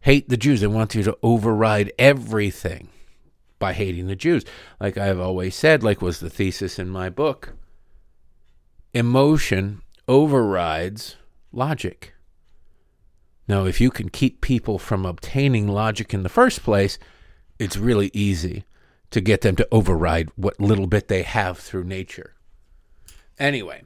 Hate 0.00 0.28
the 0.28 0.36
Jews. 0.36 0.60
They 0.60 0.66
want 0.66 0.94
you 0.94 1.02
to 1.02 1.18
override 1.22 1.92
everything 1.98 2.88
by 3.58 3.72
hating 3.72 4.06
the 4.06 4.16
Jews. 4.16 4.44
Like 4.80 4.96
I've 4.96 5.18
always 5.18 5.54
said, 5.54 5.82
like 5.82 6.00
was 6.00 6.20
the 6.20 6.30
thesis 6.30 6.78
in 6.78 6.88
my 6.88 7.10
book 7.10 7.54
emotion 8.94 9.82
overrides 10.06 11.16
logic. 11.52 12.14
Now, 13.46 13.64
if 13.64 13.80
you 13.80 13.90
can 13.90 14.10
keep 14.10 14.40
people 14.40 14.78
from 14.78 15.06
obtaining 15.06 15.68
logic 15.68 16.12
in 16.12 16.22
the 16.22 16.28
first 16.28 16.62
place, 16.62 16.98
it's 17.58 17.76
really 17.76 18.10
easy 18.12 18.64
to 19.10 19.20
get 19.20 19.40
them 19.40 19.56
to 19.56 19.66
override 19.72 20.28
what 20.36 20.60
little 20.60 20.86
bit 20.86 21.08
they 21.08 21.22
have 21.22 21.58
through 21.58 21.84
nature. 21.84 22.34
Anyway, 23.38 23.84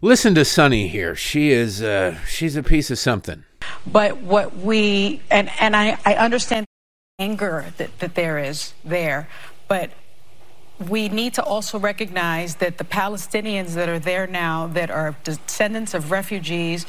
listen 0.00 0.34
to 0.36 0.44
Sunny 0.44 0.88
here. 0.88 1.14
She 1.14 1.50
is 1.50 1.82
uh, 1.82 2.16
she's 2.26 2.56
a 2.56 2.62
piece 2.62 2.90
of 2.90 2.98
something. 2.98 3.44
But 3.86 4.18
what 4.18 4.56
we 4.56 5.20
and 5.30 5.50
and 5.58 5.74
I, 5.74 5.98
I 6.04 6.14
understand 6.14 6.66
anger 7.18 7.72
that, 7.76 7.98
that 7.98 8.14
there 8.14 8.38
is 8.38 8.72
there, 8.84 9.28
but 9.66 9.90
we 10.88 11.08
need 11.08 11.34
to 11.34 11.42
also 11.42 11.78
recognize 11.78 12.56
that 12.56 12.78
the 12.78 12.84
Palestinians 12.84 13.74
that 13.74 13.88
are 13.88 13.98
there 13.98 14.26
now, 14.26 14.66
that 14.68 14.90
are 14.90 15.14
descendants 15.24 15.94
of 15.94 16.10
refugees, 16.10 16.86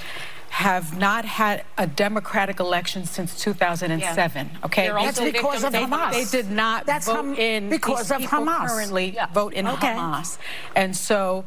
have 0.50 0.98
not 0.98 1.24
had 1.24 1.64
a 1.78 1.88
democratic 1.88 2.60
election 2.60 3.06
since 3.06 3.40
2007. 3.42 4.50
Okay, 4.66 4.88
They're 4.90 5.12
did- 5.12 5.34
because 5.34 5.64
of 5.64 5.74
Hamas. 5.74 6.12
They 6.12 6.26
did 6.26 6.52
not 6.52 6.86
That's 6.86 7.06
vote 7.08 7.38
in 7.38 7.70
because 7.70 8.10
these 8.10 8.26
of 8.26 8.30
Hamas. 8.32 8.68
Currently, 8.68 9.12
Yeah. 9.16 9.28
vote 9.28 9.54
in 9.54 9.68
Okay. 9.68 9.88
Hamas, 9.94 10.38
and 10.76 10.96
so. 10.96 11.46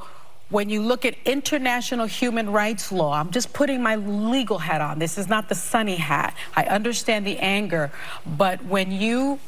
When 0.50 0.68
you 0.68 0.83
look 0.83 1.07
at 1.07 1.14
international 1.24 2.04
human 2.07 2.52
rights 2.52 2.92
law, 2.92 3.14
I'm 3.18 3.30
just 3.30 3.52
putting 3.54 3.83
my 3.83 3.96
legal 3.96 4.59
hat 4.59 4.83
on. 4.83 4.98
This 4.98 5.16
is 5.16 5.26
not 5.26 5.48
the 5.48 5.54
sunny 5.54 5.96
hat. 5.96 6.35
I 6.54 6.64
understand 6.64 7.26
the 7.26 7.38
anger, 7.38 7.90
but 8.26 8.62
when 8.66 8.92
you 8.92 9.40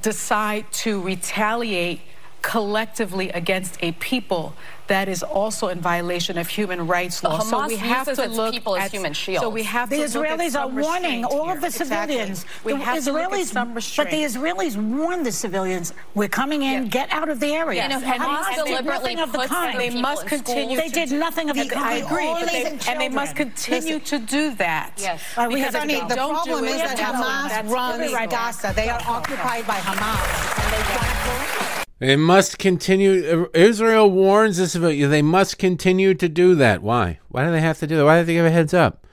decide 0.00 0.70
to 0.72 1.00
retaliate 1.00 2.00
collectively 2.42 3.30
against 3.30 3.76
a 3.80 3.92
people 3.92 4.54
that 4.88 5.08
is 5.08 5.22
also 5.22 5.68
in 5.68 5.80
violation 5.80 6.36
of 6.38 6.48
human 6.48 6.86
rights 6.86 7.20
But 7.20 7.30
law. 7.30 7.38
so 7.40 7.66
we 7.66 7.76
have 7.76 8.06
to 8.14 8.26
look 8.28 8.52
people 8.54 8.76
as 8.76 8.84
at, 8.86 8.90
human 8.92 9.14
So 9.14 9.18
shields. 9.24 9.46
we 9.48 9.62
have 9.62 9.88
The 9.90 9.96
to 9.96 10.18
look 10.18 10.26
at 10.26 10.38
Israelis 10.40 10.60
are 10.60 10.68
warning 10.68 11.24
all 11.24 11.44
here. 11.46 11.54
of 11.54 11.60
the 11.60 11.66
Exactly. 11.68 11.86
civilians. 12.14 12.46
We 12.64 12.72
the 12.72 12.78
have 12.78 13.04
to 13.04 13.12
look 13.12 13.22
at 13.22 13.30
Israelis, 13.32 13.96
but 13.96 14.10
the 14.10 14.22
Israelis 14.24 14.76
warn 14.76 15.22
the 15.22 15.32
civilians, 15.32 15.94
"We're 16.14 16.28
coming 16.28 16.62
in. 16.62 16.82
Yeah. 16.84 16.88
Get 16.88 17.12
out 17.12 17.28
of 17.28 17.40
the 17.40 17.52
area." 17.54 17.82
Yes, 17.88 18.02
And 18.02 18.04
Hamas 18.04 18.42
Hamas 18.44 18.54
did 18.56 18.64
deliberately 18.66 19.14
nothing 19.14 19.20
of 19.20 19.32
the 19.32 19.46
kind. 19.54 19.80
they 19.80 19.90
must 19.90 20.26
continue. 20.26 20.76
They 20.76 20.88
did 20.88 21.10
nothing 21.12 21.50
of 21.50 21.56
the 21.56 21.68
kind. 21.68 21.84
I 21.86 21.94
agree, 21.94 22.26
but 22.26 22.50
they, 22.50 22.64
and 22.88 23.00
they 23.00 23.08
must 23.08 23.36
children. 23.36 23.52
continue 23.56 23.98
to 24.00 24.18
do 24.18 24.54
that. 24.56 24.92
Yes. 24.98 25.20
Uh, 25.36 25.46
we 25.48 25.56
Because 25.56 25.74
have 25.74 25.88
if 25.90 26.00
to 26.02 26.08
the 26.08 26.14
problem 26.16 26.64
is 26.64 26.76
that 26.76 26.98
Hamas 26.98 27.70
runs. 27.70 28.12
Gaza. 28.30 28.72
They 28.74 28.88
are 28.88 29.00
occupied 29.06 29.66
by 29.66 29.78
Hamas. 29.78 30.64
And 30.64 30.72
they 30.72 30.96
want 30.96 31.83
They 31.98 32.16
must 32.16 32.58
continue. 32.58 33.48
Israel 33.54 34.10
warns 34.10 34.56
the 34.56 34.66
civilians. 34.66 35.10
They 35.10 35.22
must 35.22 35.58
continue 35.58 36.14
to 36.14 36.28
do 36.28 36.54
that. 36.56 36.82
Why? 36.82 37.20
Why 37.28 37.44
do 37.44 37.52
they 37.52 37.60
have 37.60 37.78
to 37.78 37.86
do 37.86 37.96
that? 37.96 38.04
Why 38.04 38.20
do 38.20 38.26
they 38.26 38.34
give 38.34 38.46
a 38.46 38.50
heads 38.50 38.74
up? 38.74 39.06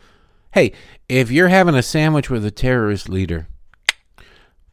Hey, 0.54 0.74
if 1.08 1.32
you're 1.32 1.48
having 1.48 1.76
a 1.76 1.84
sandwich 1.84 2.30
with 2.30 2.44
a 2.46 2.52
terrorist 2.52 3.08
leader, 3.08 3.48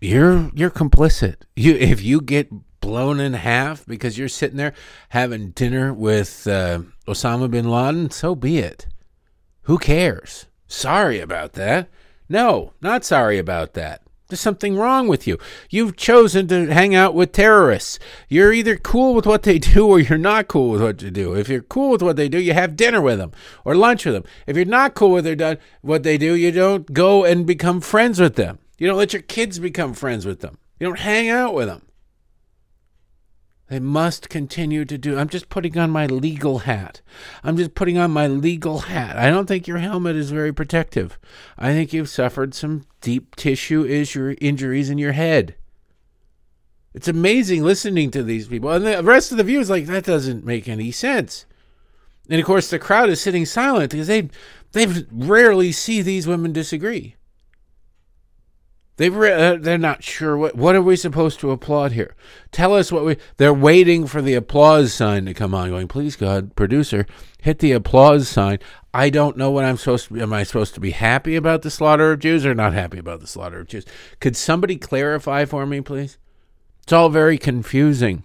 you're 0.00 0.50
you're 0.54 0.70
complicit. 0.70 1.42
You 1.54 1.74
if 1.74 2.02
you 2.02 2.20
get 2.20 2.50
blown 2.80 3.20
in 3.20 3.34
half 3.34 3.84
because 3.86 4.16
you're 4.16 4.28
sitting 4.28 4.56
there 4.56 4.74
having 5.10 5.50
dinner 5.50 5.92
with 5.92 6.46
uh, 6.46 6.80
Osama 7.06 7.50
bin 7.50 7.68
Laden, 7.68 8.10
so 8.10 8.34
be 8.34 8.58
it. 8.58 8.86
Who 9.62 9.78
cares? 9.78 10.46
Sorry 10.66 11.20
about 11.20 11.52
that. 11.54 11.88
No, 12.28 12.72
not 12.80 13.04
sorry 13.04 13.38
about 13.38 13.74
that. 13.74 14.02
There's 14.28 14.40
something 14.40 14.76
wrong 14.76 15.08
with 15.08 15.26
you. 15.26 15.38
You've 15.70 15.96
chosen 15.96 16.48
to 16.48 16.66
hang 16.66 16.94
out 16.94 17.14
with 17.14 17.32
terrorists. 17.32 17.98
You're 18.28 18.52
either 18.52 18.76
cool 18.76 19.14
with 19.14 19.24
what 19.24 19.42
they 19.42 19.58
do 19.74 19.88
or 19.88 20.00
you're 20.00 20.18
not 20.18 20.48
cool 20.48 20.70
with 20.70 20.82
what 20.82 20.98
they 20.98 21.08
do. 21.08 21.34
If 21.34 21.48
you're 21.48 21.62
cool 21.62 21.90
with 21.90 22.02
what 22.02 22.16
they 22.16 22.28
do, 22.28 22.38
you 22.38 22.52
have 22.52 22.76
dinner 22.76 23.00
with 23.00 23.18
them 23.18 23.32
or 23.64 23.74
lunch 23.74 24.04
with 24.04 24.12
them. 24.14 24.24
If 24.46 24.54
you're 24.56 24.66
not 24.66 24.94
cool 24.94 25.12
with 25.12 25.26
what 25.80 26.02
they 26.02 26.18
do, 26.18 26.34
you 26.34 26.52
don't 26.52 26.92
go 26.92 27.24
and 27.24 27.46
become 27.46 27.80
friends 27.80 28.20
with 28.20 28.36
them. 28.36 28.58
You 28.76 28.86
don't 28.86 28.98
let 28.98 29.14
your 29.14 29.22
kids 29.22 29.58
become 29.58 29.94
friends 29.94 30.26
with 30.26 30.40
them. 30.40 30.58
You 30.78 30.88
don't 30.88 30.98
hang 30.98 31.30
out 31.30 31.54
with 31.54 31.68
them. 31.68 31.82
They 33.68 33.78
must 33.78 34.30
continue 34.30 34.84
to 34.86 34.96
do. 34.96 35.18
I'm 35.18 35.28
just 35.28 35.50
putting 35.50 35.76
on 35.76 35.90
my 35.90 36.06
legal 36.06 36.60
hat. 36.60 37.02
I'm 37.44 37.56
just 37.56 37.74
putting 37.74 37.98
on 37.98 38.10
my 38.10 38.26
legal 38.26 38.78
hat. 38.78 39.16
I 39.18 39.28
don't 39.28 39.46
think 39.46 39.66
your 39.66 39.78
helmet 39.78 40.16
is 40.16 40.30
very 40.30 40.52
protective. 40.52 41.18
I 41.58 41.72
think 41.72 41.92
you've 41.92 42.08
suffered 42.08 42.54
some 42.54 42.84
deep 43.02 43.36
tissue 43.36 43.84
issue, 43.84 44.34
injuries 44.40 44.88
in 44.88 44.96
your 44.96 45.12
head. 45.12 45.54
It's 46.94 47.08
amazing 47.08 47.62
listening 47.62 48.10
to 48.12 48.22
these 48.22 48.48
people. 48.48 48.70
And 48.70 48.86
the 48.86 49.02
rest 49.02 49.30
of 49.30 49.38
the 49.38 49.44
view 49.44 49.60
is 49.60 49.68
like, 49.68 49.84
that 49.86 50.04
doesn't 50.04 50.46
make 50.46 50.66
any 50.66 50.90
sense. 50.90 51.44
And 52.30 52.40
of 52.40 52.46
course, 52.46 52.70
the 52.70 52.78
crowd 52.78 53.10
is 53.10 53.20
sitting 53.20 53.46
silent 53.46 53.90
because 53.90 54.06
they 54.06 54.30
they 54.72 54.86
rarely 55.10 55.72
see 55.72 56.02
these 56.02 56.26
women 56.26 56.52
disagree. 56.52 57.16
They 58.98 59.10
re- 59.10 59.32
uh, 59.32 59.56
they're 59.60 59.78
not 59.78 60.02
sure 60.02 60.36
what 60.36 60.56
what 60.56 60.74
are 60.74 60.82
we 60.82 60.96
supposed 60.96 61.38
to 61.40 61.52
applaud 61.52 61.92
here. 61.92 62.16
Tell 62.50 62.74
us 62.74 62.90
what 62.90 63.04
we. 63.04 63.16
They're 63.36 63.54
waiting 63.54 64.08
for 64.08 64.20
the 64.20 64.34
applause 64.34 64.92
sign 64.92 65.24
to 65.26 65.34
come 65.34 65.54
on. 65.54 65.70
Going, 65.70 65.86
please 65.86 66.16
God, 66.16 66.56
producer, 66.56 67.06
hit 67.40 67.60
the 67.60 67.70
applause 67.70 68.28
sign. 68.28 68.58
I 68.92 69.08
don't 69.08 69.36
know 69.36 69.52
what 69.52 69.64
I'm 69.64 69.76
supposed 69.76 70.08
to. 70.08 70.14
be. 70.14 70.20
Am 70.20 70.32
I 70.32 70.42
supposed 70.42 70.74
to 70.74 70.80
be 70.80 70.90
happy 70.90 71.36
about 71.36 71.62
the 71.62 71.70
slaughter 71.70 72.10
of 72.10 72.18
Jews 72.18 72.44
or 72.44 72.56
not 72.56 72.72
happy 72.72 72.98
about 72.98 73.20
the 73.20 73.28
slaughter 73.28 73.60
of 73.60 73.68
Jews? 73.68 73.86
Could 74.18 74.36
somebody 74.36 74.76
clarify 74.76 75.44
for 75.44 75.64
me, 75.64 75.80
please? 75.80 76.18
It's 76.82 76.92
all 76.92 77.08
very 77.08 77.38
confusing. 77.38 78.24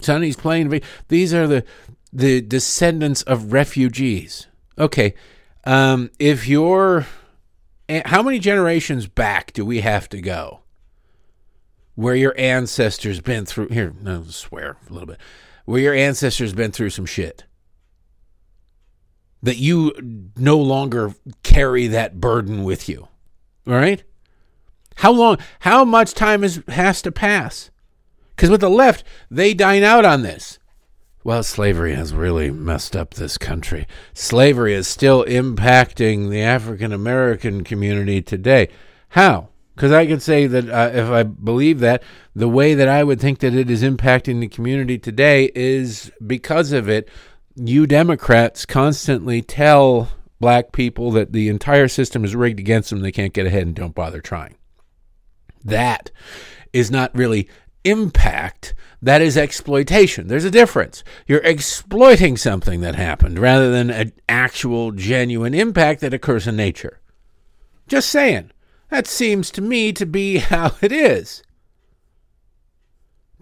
Sunny's 0.00 0.36
playing. 0.36 0.80
These 1.08 1.34
are 1.34 1.46
the 1.46 1.62
the 2.10 2.40
descendants 2.40 3.20
of 3.22 3.52
refugees. 3.52 4.46
Okay, 4.78 5.14
um, 5.64 6.10
if 6.18 6.48
you're 6.48 7.06
how 8.06 8.22
many 8.22 8.38
generations 8.38 9.06
back 9.06 9.52
do 9.52 9.64
we 9.64 9.80
have 9.80 10.08
to 10.08 10.20
go 10.20 10.60
where 11.94 12.14
your 12.14 12.34
ancestors 12.38 13.20
been 13.20 13.44
through 13.44 13.68
here 13.68 13.94
no 14.00 14.22
swear 14.24 14.76
a 14.88 14.92
little 14.92 15.06
bit 15.06 15.18
where 15.64 15.80
your 15.80 15.94
ancestors 15.94 16.52
been 16.52 16.72
through 16.72 16.90
some 16.90 17.06
shit 17.06 17.44
that 19.42 19.58
you 19.58 19.92
no 20.36 20.56
longer 20.56 21.14
carry 21.42 21.86
that 21.86 22.20
burden 22.20 22.64
with 22.64 22.88
you 22.88 23.08
all 23.66 23.74
right? 23.74 24.02
How 24.96 25.10
long 25.12 25.38
how 25.60 25.84
much 25.84 26.14
time 26.14 26.44
is, 26.44 26.62
has 26.68 27.02
to 27.02 27.12
pass? 27.12 27.70
Because 28.36 28.50
with 28.50 28.60
the 28.60 28.70
left 28.70 29.04
they 29.30 29.54
dine 29.54 29.82
out 29.82 30.04
on 30.04 30.22
this 30.22 30.58
well, 31.24 31.42
slavery 31.42 31.94
has 31.94 32.12
really 32.12 32.50
messed 32.50 32.94
up 32.94 33.14
this 33.14 33.38
country. 33.38 33.86
Slavery 34.12 34.74
is 34.74 34.86
still 34.86 35.24
impacting 35.24 36.28
the 36.30 36.42
African 36.42 36.92
American 36.92 37.64
community 37.64 38.20
today. 38.20 38.68
How? 39.08 39.48
Because 39.74 39.90
I 39.90 40.06
could 40.06 40.22
say 40.22 40.46
that 40.46 40.68
uh, 40.68 40.90
if 40.92 41.08
I 41.08 41.22
believe 41.22 41.80
that, 41.80 42.02
the 42.36 42.48
way 42.48 42.74
that 42.74 42.88
I 42.88 43.02
would 43.02 43.20
think 43.20 43.38
that 43.40 43.54
it 43.54 43.70
is 43.70 43.82
impacting 43.82 44.40
the 44.40 44.48
community 44.48 44.98
today 44.98 45.50
is 45.54 46.12
because 46.24 46.72
of 46.72 46.88
it. 46.88 47.08
You 47.56 47.86
Democrats 47.86 48.66
constantly 48.66 49.40
tell 49.40 50.10
black 50.40 50.72
people 50.72 51.10
that 51.12 51.32
the 51.32 51.48
entire 51.48 51.88
system 51.88 52.24
is 52.24 52.36
rigged 52.36 52.60
against 52.60 52.90
them, 52.90 53.00
they 53.00 53.12
can't 53.12 53.32
get 53.32 53.46
ahead, 53.46 53.62
and 53.62 53.74
don't 53.74 53.94
bother 53.94 54.20
trying. 54.20 54.56
That 55.64 56.10
is 56.72 56.90
not 56.90 57.14
really 57.14 57.48
impact. 57.84 58.74
That 59.04 59.20
is 59.20 59.36
exploitation. 59.36 60.28
There's 60.28 60.46
a 60.46 60.50
difference. 60.50 61.04
You're 61.26 61.40
exploiting 61.40 62.38
something 62.38 62.80
that 62.80 62.94
happened 62.94 63.38
rather 63.38 63.70
than 63.70 63.90
an 63.90 64.12
actual, 64.30 64.92
genuine 64.92 65.52
impact 65.52 66.00
that 66.00 66.14
occurs 66.14 66.46
in 66.46 66.56
nature. 66.56 67.00
Just 67.86 68.08
saying. 68.08 68.50
That 68.88 69.06
seems 69.06 69.50
to 69.50 69.60
me 69.60 69.92
to 69.92 70.06
be 70.06 70.36
how 70.38 70.76
it 70.80 70.90
is. 70.90 71.42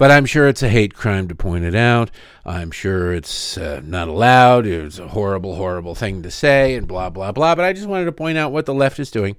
But 0.03 0.11
I'm 0.11 0.27
sure 0.27 0.49
it's 0.49 0.65
a 0.65 0.69
hate 0.69 0.95
crime 0.95 1.29
to 1.29 1.35
point 1.37 1.65
it 1.65 1.77
out. 1.77 2.11
I'm 2.45 2.73
sure 2.73 3.15
it's 3.15 3.57
uh, 3.57 3.83
not 3.85 4.09
allowed. 4.09 4.67
It's 4.67 4.99
a 4.99 5.07
horrible, 5.07 5.55
horrible 5.55 5.95
thing 5.95 6.25
to 6.25 6.31
say, 6.33 6.75
and 6.75 6.89
blah, 6.89 7.09
blah, 7.09 7.31
blah. 7.31 7.55
But 7.55 7.67
I 7.67 7.73
just 7.73 7.87
wanted 7.87 8.07
to 8.07 8.13
point 8.13 8.37
out 8.37 8.51
what 8.51 8.67
the 8.67 8.75
left 8.75 8.99
is 8.99 9.13
doing 9.13 9.37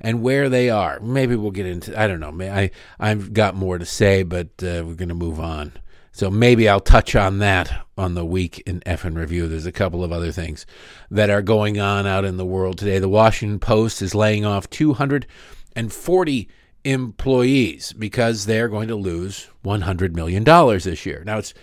and 0.00 0.22
where 0.22 0.48
they 0.48 0.70
are. 0.70 1.00
Maybe 1.00 1.34
we'll 1.34 1.50
get 1.50 1.66
into, 1.66 2.00
I 2.00 2.06
don't 2.06 2.20
know. 2.20 2.46
I, 2.46 2.70
I've 3.00 3.32
got 3.32 3.56
more 3.56 3.76
to 3.76 3.84
say, 3.84 4.22
but 4.22 4.46
uh, 4.62 4.86
we're 4.86 4.94
going 4.94 5.08
to 5.08 5.16
move 5.16 5.40
on. 5.40 5.72
So 6.12 6.30
maybe 6.30 6.68
I'll 6.68 6.78
touch 6.78 7.16
on 7.16 7.40
that 7.40 7.84
on 7.98 8.14
the 8.14 8.24
week 8.24 8.62
in 8.66 8.84
F 8.86 9.04
and 9.04 9.18
Review. 9.18 9.48
There's 9.48 9.66
a 9.66 9.72
couple 9.72 10.04
of 10.04 10.12
other 10.12 10.30
things 10.30 10.64
that 11.10 11.28
are 11.28 11.42
going 11.42 11.80
on 11.80 12.06
out 12.06 12.24
in 12.24 12.36
the 12.36 12.46
world 12.46 12.78
today. 12.78 13.00
The 13.00 13.08
Washington 13.08 13.58
Post 13.58 14.00
is 14.00 14.14
laying 14.14 14.44
off 14.44 14.70
240 14.70 16.48
employees 16.84 17.92
because 17.94 18.46
they're 18.46 18.68
going 18.68 18.88
to 18.88 18.94
lose 18.94 19.48
$100 19.64 20.14
million 20.14 20.44
this 20.44 21.06
year. 21.06 21.22
Now, 21.24 21.38
it's 21.38 21.54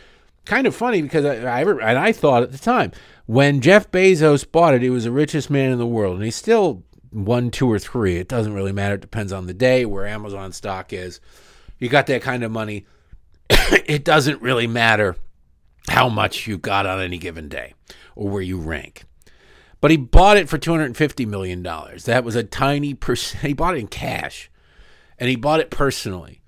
kind 0.46 0.68
of 0.68 0.76
funny 0.76 1.02
because 1.02 1.26
I, 1.26 1.36
I, 1.36 1.62
and 1.62 2.00
I 2.00 2.12
thought 2.12 2.44
at 2.44 2.52
the 2.52 2.58
time 2.58 2.92
when 3.26 3.62
Jeff 3.62 3.90
Bezos 3.92 4.50
bought 4.52 4.74
it, 4.74 4.82
he 4.82 4.90
was 4.90 5.06
the 5.06 5.12
richest 5.12 5.50
man 5.50 5.72
in 5.72 5.78
the 5.78 5.86
world, 5.86 6.16
and 6.16 6.26
he's 6.26 6.36
still 6.36 6.84
one, 7.12 7.52
two, 7.52 7.72
or 7.72 7.80
three. 7.80 8.18
It 8.18 8.28
doesn't 8.28 8.54
really 8.54 8.72
matter. 8.72 8.96
It 8.96 9.02
depends 9.02 9.32
on 9.32 9.48
the 9.48 9.54
day 9.54 9.86
where 9.86 10.06
Amazon 10.06 10.52
stock 10.52 10.92
is. 10.92 11.20
You 11.78 11.90
got 11.90 12.08
that 12.08 12.22
kind 12.22 12.44
of 12.44 12.52
money. 12.52 12.86
it 13.50 14.04
doesn't 14.04 14.42
really 14.42 14.68
matter 14.68 15.16
how 15.88 16.10
much 16.10 16.48
you 16.48 16.58
got 16.58 16.86
on 16.86 17.00
any 17.00 17.18
given 17.18 17.48
day 17.48 17.74
or 18.16 18.30
where 18.30 18.42
you 18.42 18.58
rank. 18.58 19.04
But 19.80 19.92
he 19.92 19.98
bought 19.98 20.38
it 20.38 20.48
for 20.48 20.60
$250 20.60 21.28
million. 21.28 21.64
That 21.64 22.24
was 22.24 22.36
a 22.36 22.44
tiny 22.44 22.94
percent. 22.94 23.44
He 23.48 23.54
bought 23.54 23.76
it 23.76 23.80
in 23.80 23.88
cash 23.88 24.51
and 25.22 25.30
he 25.30 25.36
bought 25.36 25.60
it 25.60 25.70
personally. 25.70 26.42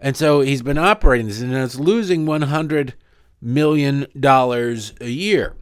And 0.00 0.16
so 0.16 0.40
he's 0.40 0.60
been 0.60 0.78
operating 0.78 1.28
this 1.28 1.40
and 1.40 1.54
it's 1.54 1.78
losing 1.78 2.26
$100 2.26 2.94
million 3.40 4.06
a 4.20 5.08
year. 5.08 5.54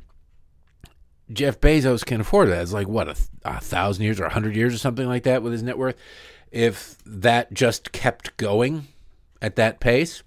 Jeff 1.30 1.60
Bezos 1.60 2.06
can 2.06 2.22
afford 2.22 2.48
that. 2.48 2.62
It's 2.62 2.72
like, 2.72 2.88
what, 2.88 3.08
a, 3.08 3.16
a 3.44 3.60
thousand 3.60 4.04
years 4.04 4.18
or 4.18 4.24
a 4.24 4.32
hundred 4.32 4.56
years 4.56 4.74
or 4.74 4.78
something 4.78 5.06
like 5.06 5.24
that 5.24 5.42
with 5.42 5.52
his 5.52 5.62
net 5.62 5.76
worth? 5.76 5.96
If 6.50 6.96
that 7.04 7.52
just 7.52 7.92
kept 7.92 8.36
going 8.38 8.88
at 9.42 9.56
that 9.56 9.78
pace, 9.78 10.22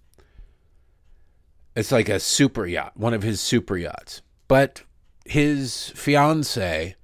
it's 1.75 1.91
like 1.91 2.07
a 2.07 2.19
super 2.19 2.67
yacht, 2.67 2.95
one 2.95 3.15
of 3.15 3.23
his 3.23 3.41
super 3.41 3.77
yachts. 3.77 4.21
But 4.47 4.83
his 5.25 5.91
fiance 5.95 6.95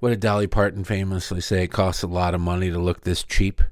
What 0.00 0.10
did 0.10 0.20
Dolly 0.20 0.48
Parton 0.48 0.82
famously 0.82 1.40
say? 1.40 1.64
It 1.64 1.68
costs 1.68 2.02
a 2.02 2.08
lot 2.08 2.34
of 2.34 2.40
money 2.40 2.70
to 2.70 2.78
look 2.78 3.02
this 3.02 3.22
cheap. 3.22 3.62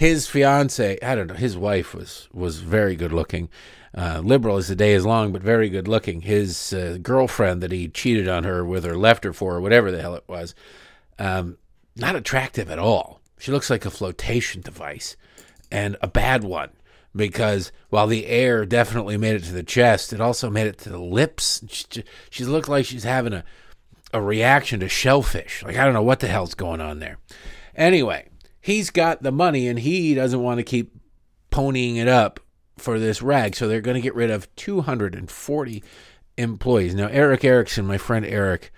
His 0.00 0.26
fiance, 0.26 0.98
I 1.02 1.14
don't 1.14 1.26
know, 1.26 1.34
his 1.34 1.58
wife 1.58 1.92
was 1.92 2.26
was 2.32 2.60
very 2.60 2.96
good 2.96 3.12
looking, 3.12 3.50
uh, 3.94 4.22
liberal 4.24 4.56
as 4.56 4.68
the 4.68 4.74
day 4.74 4.94
is 4.94 5.04
long, 5.04 5.30
but 5.30 5.42
very 5.42 5.68
good 5.68 5.86
looking. 5.86 6.22
His 6.22 6.72
uh, 6.72 6.96
girlfriend 7.02 7.62
that 7.62 7.70
he 7.70 7.86
cheated 7.86 8.26
on 8.26 8.44
her 8.44 8.64
with 8.64 8.86
or 8.86 8.96
left 8.96 9.24
her 9.24 9.34
for, 9.34 9.56
or 9.56 9.60
whatever 9.60 9.90
the 9.90 10.00
hell 10.00 10.14
it 10.14 10.24
was, 10.26 10.54
um, 11.18 11.58
not 11.96 12.16
attractive 12.16 12.70
at 12.70 12.78
all. 12.78 13.20
She 13.38 13.52
looks 13.52 13.68
like 13.68 13.84
a 13.84 13.90
flotation 13.90 14.62
device, 14.62 15.18
and 15.70 15.98
a 16.00 16.08
bad 16.08 16.44
one 16.44 16.70
because 17.14 17.70
while 17.90 18.06
the 18.06 18.24
air 18.24 18.64
definitely 18.64 19.18
made 19.18 19.34
it 19.34 19.44
to 19.44 19.52
the 19.52 19.62
chest, 19.62 20.14
it 20.14 20.20
also 20.22 20.48
made 20.48 20.66
it 20.66 20.78
to 20.78 20.88
the 20.88 20.98
lips. 20.98 21.62
She, 21.68 22.04
she 22.30 22.44
looked 22.46 22.70
like 22.70 22.86
she's 22.86 23.04
having 23.04 23.34
a 23.34 23.44
a 24.14 24.22
reaction 24.22 24.80
to 24.80 24.88
shellfish. 24.88 25.62
Like 25.62 25.76
I 25.76 25.84
don't 25.84 25.92
know 25.92 26.02
what 26.02 26.20
the 26.20 26.28
hell's 26.28 26.54
going 26.54 26.80
on 26.80 27.00
there. 27.00 27.18
Anyway, 27.76 28.29
he's 28.60 28.90
got 28.90 29.22
the 29.22 29.32
money 29.32 29.68
and 29.68 29.78
he 29.78 30.14
doesn't 30.14 30.42
want 30.42 30.58
to 30.58 30.64
keep 30.64 30.96
ponying 31.50 31.96
it 31.96 32.08
up 32.08 32.40
for 32.76 32.98
this 32.98 33.22
rag, 33.22 33.54
so 33.54 33.68
they're 33.68 33.80
going 33.80 33.96
to 33.96 34.00
get 34.00 34.14
rid 34.14 34.30
of 34.30 34.54
240 34.56 35.84
employees. 36.38 36.94
Now, 36.94 37.08
Erick 37.08 37.44
Erickson, 37.44 37.86
my 37.86 37.98
friend 37.98 38.24
Erick, 38.24 38.72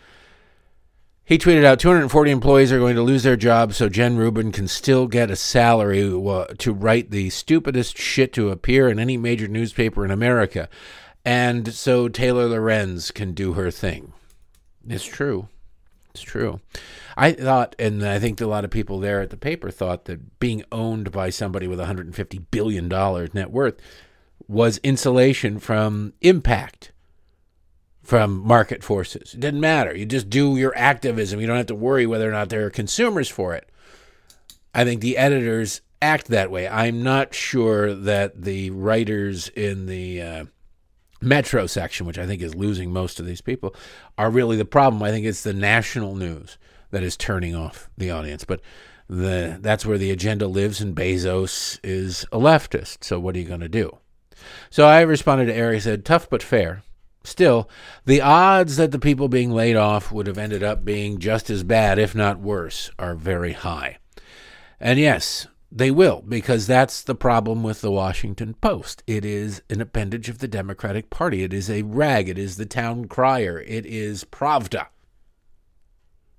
he 1.25 1.39
tweeted 1.39 1.65
out 1.65 1.79
240 1.79 2.31
employees 2.31 2.73
are 2.73 2.81
going 2.81 2.97
to 2.97 3.03
lose 3.03 3.23
their 3.23 3.37
jobs 3.37 3.77
so 3.77 3.89
Jen 3.89 4.17
Rubin 4.17 4.51
can 4.51 4.67
still 4.67 5.07
get 5.07 5.31
a 5.31 5.37
salary 5.37 6.01
to 6.01 6.73
write 6.73 7.11
the 7.11 7.31
stupidest 7.31 7.97
shit 7.97 8.33
to 8.33 8.51
appear 8.51 8.89
in 8.89 8.99
any 8.99 9.17
major 9.17 9.47
newspaper 9.47 10.05
in 10.05 10.11
America. 10.11 10.69
And 11.25 11.73
so 11.73 12.09
Taylor 12.09 12.49
Lorenz 12.49 13.13
can 13.13 13.33
do 13.33 13.53
her 13.53 13.71
thing. 13.71 14.13
It's 14.89 15.05
true. 15.05 15.49
It's 16.13 16.23
true. 16.23 16.61
I 17.17 17.33
thought, 17.33 17.75
and 17.79 18.05
I 18.05 18.19
think 18.19 18.41
a 18.41 18.47
lot 18.47 18.65
of 18.65 18.71
people 18.71 18.99
there 18.99 19.21
at 19.21 19.31
the 19.31 19.37
paper 19.37 19.71
thought 19.71 20.05
that 20.05 20.39
being 20.39 20.63
owned 20.71 21.11
by 21.11 21.31
somebody 21.31 21.67
with 21.67 21.79
$150 21.79 22.45
billion 22.51 22.89
net 22.89 23.51
worth 23.51 23.81
was 24.47 24.79
insulation 24.79 25.59
from 25.59 26.13
impact 26.21 26.93
from 28.03 28.37
market 28.39 28.83
forces. 28.83 29.35
It 29.35 29.41
didn't 29.41 29.61
matter. 29.61 29.97
You 29.97 30.05
just 30.05 30.29
do 30.29 30.57
your 30.57 30.77
activism. 30.77 31.41
You 31.41 31.47
don't 31.47 31.57
have 31.57 31.67
to 31.67 31.75
worry 31.75 32.07
whether 32.07 32.29
or 32.29 32.33
not 32.33 32.49
there 32.49 32.67
are 32.67 32.71
consumers 32.71 33.29
for 33.29 33.55
it. 33.55 33.69
I 34.75 34.85
think 34.85 35.01
the 35.01 35.17
editors 35.17 35.83
act 36.01 36.27
that 36.29 36.51
way. 36.51 36.67
I'm 36.67 37.03
not 37.03 37.35
sure 37.35 37.95
that 37.95 38.43
the 38.43 38.71
writers 38.71 39.49
in 39.49 39.87
the 39.87 40.21
uh, 40.21 40.45
metro 41.23 41.67
section, 41.67 42.07
which 42.07 42.19
I 42.19 42.27
think 42.27 42.43
is 42.43 42.55
losing 42.55 42.93
most 42.93 43.21
of 43.21 43.27
these 43.27 43.41
people, 43.41 43.75
are 44.19 44.31
really 44.31 44.57
the 44.57 44.65
problem. 44.65 45.03
I 45.03 45.11
think 45.11 45.25
it's 45.25 45.43
the 45.43 45.55
national 45.55 46.15
news 46.15 46.59
that 46.91 47.03
is 47.03 47.17
turning 47.17 47.55
off 47.55 47.89
the 47.97 48.11
audience. 48.11 48.45
But 48.45 48.61
the 49.09 49.59
that's 49.61 49.87
where 49.87 49.99
the 49.99 50.11
agenda 50.11 50.47
lives, 50.47 50.81
and 50.81 50.95
Bezos 50.97 51.79
is 51.83 52.25
a 52.33 52.39
leftist. 52.39 53.05
So 53.05 53.19
what 53.21 53.37
are 53.37 53.39
you 53.39 53.49
going 53.49 53.61
to 53.61 53.69
do? 53.69 53.99
So 54.71 54.87
I 54.87 55.03
responded 55.03 55.47
to 55.47 55.55
Erick, 55.55 55.83
said, 55.83 56.05
tough 56.05 56.29
but 56.29 56.43
fair. 56.43 56.83
Still, 57.25 57.71
the 58.05 58.21
odds 58.21 58.77
that 58.77 58.91
the 58.91 58.99
people 58.99 59.29
being 59.29 59.53
laid 59.53 59.77
off 59.77 60.11
would 60.11 60.27
have 60.27 60.39
ended 60.39 60.65
up 60.65 60.85
being 60.85 61.19
just 61.19 61.51
as 61.51 61.63
bad, 61.63 61.99
if 61.99 62.15
not 62.17 62.41
worse, 62.41 62.91
are 62.99 63.15
very 63.15 63.53
high. 63.53 63.99
And 64.81 64.99
yes, 64.99 65.47
they 65.75 65.91
will, 65.91 66.23
because 66.29 66.67
that's 66.67 67.03
the 67.03 67.15
problem 67.15 67.63
with 67.63 67.81
the 67.81 67.91
Washington 67.91 68.55
Post. 68.61 69.03
It 69.07 69.25
is 69.25 69.63
an 69.71 69.81
appendage 69.81 70.29
of 70.29 70.39
the 70.39 70.49
Democratic 70.49 71.09
Party. 71.09 71.43
It 71.43 71.55
is 71.55 71.71
a 71.71 71.83
rag. 71.83 72.29
It 72.29 72.39
is 72.39 72.57
the 72.57 72.67
town 72.67 73.07
crier. 73.07 73.59
It 73.61 73.87
is 73.87 74.25
Pravda. 74.25 74.89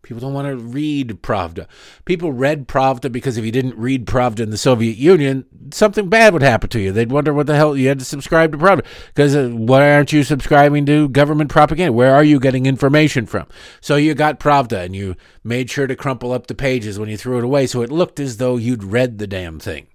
People 0.04 0.20
don't 0.20 0.34
want 0.34 0.50
to 0.50 0.58
read 0.58 1.22
Pravda. 1.22 1.66
People 2.04 2.34
read 2.34 2.68
Pravda 2.68 3.10
because 3.10 3.38
if 3.38 3.46
you 3.46 3.54
didn't 3.54 3.78
read 3.78 4.06
Pravda 4.06 4.42
in 4.42 4.50
the 4.50 4.58
Soviet 4.58 4.98
Union, 4.98 5.46
something 5.72 6.10
bad 6.10 6.34
would 6.34 6.42
happen 6.42 6.70
to 6.72 6.80
you. 6.82 6.92
They'd 6.92 7.12
wonder 7.12 7.34
what 7.34 7.48
the 7.48 7.56
hell 7.56 7.78
you 7.78 7.88
had 7.88 8.00
to 8.00 8.06
subscribe 8.06 8.52
to 8.52 8.58
Pravda. 8.58 8.86
Because 9.08 9.34
uh, 9.34 9.48
why 9.52 9.94
aren't 9.94 10.12
you 10.12 10.24
subscribing 10.24 10.86
to 10.88 11.08
government 11.08 11.50
propaganda? 11.50 11.94
Where 11.94 12.14
are 12.14 12.24
you 12.24 12.38
getting 12.42 12.66
information 12.66 13.26
from? 13.26 13.48
So 13.80 13.96
you 13.96 14.14
got 14.14 14.42
Pravda 14.42 14.84
and 14.84 14.94
you 14.94 15.16
made 15.42 15.70
sure 15.70 15.88
to 15.88 15.96
crumple 15.96 16.34
up 16.34 16.48
the 16.48 16.56
pages 16.56 17.00
when 17.00 17.08
you 17.08 17.16
threw 17.16 17.38
it 17.38 17.46
away 17.46 17.66
so 17.66 17.82
it 17.82 17.90
looked 17.90 18.20
as 18.20 18.38
though 18.38 18.58
you'd 18.58 18.84
read 18.84 19.20
the 19.20 19.28
damn 19.28 19.58
thing. 19.58 19.88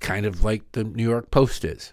Kind 0.00 0.24
of 0.24 0.42
like 0.42 0.72
the 0.72 0.84
New 0.84 1.06
York 1.06 1.30
Post 1.30 1.66
is. 1.66 1.92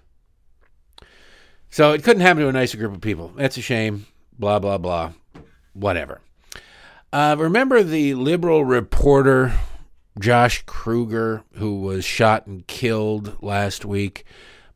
So 1.70 1.92
it 1.92 2.06
couldn't 2.06 2.22
happen 2.22 2.44
to 2.44 2.50
a 2.50 2.54
nicer 2.54 2.78
group 2.78 2.94
of 2.94 3.02
people. 3.02 3.34
That's 3.36 3.58
a 3.58 3.62
shame. 3.62 4.06
Blah, 4.40 4.60
blah, 4.60 4.78
blah. 4.78 5.12
Whatever. 5.74 6.22
Uh, 7.12 7.36
remember 7.38 7.82
the 7.82 8.14
liberal 8.14 8.64
reporter 8.64 9.54
Josh 10.20 10.64
Kruger, 10.66 11.44
who 11.54 11.82
was 11.82 12.06
shot 12.06 12.46
and 12.46 12.66
killed 12.68 13.42
last 13.42 13.86
week 13.86 14.26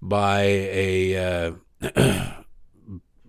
by 0.02 0.41
a. 0.41 1.56
Uh, 1.82 2.32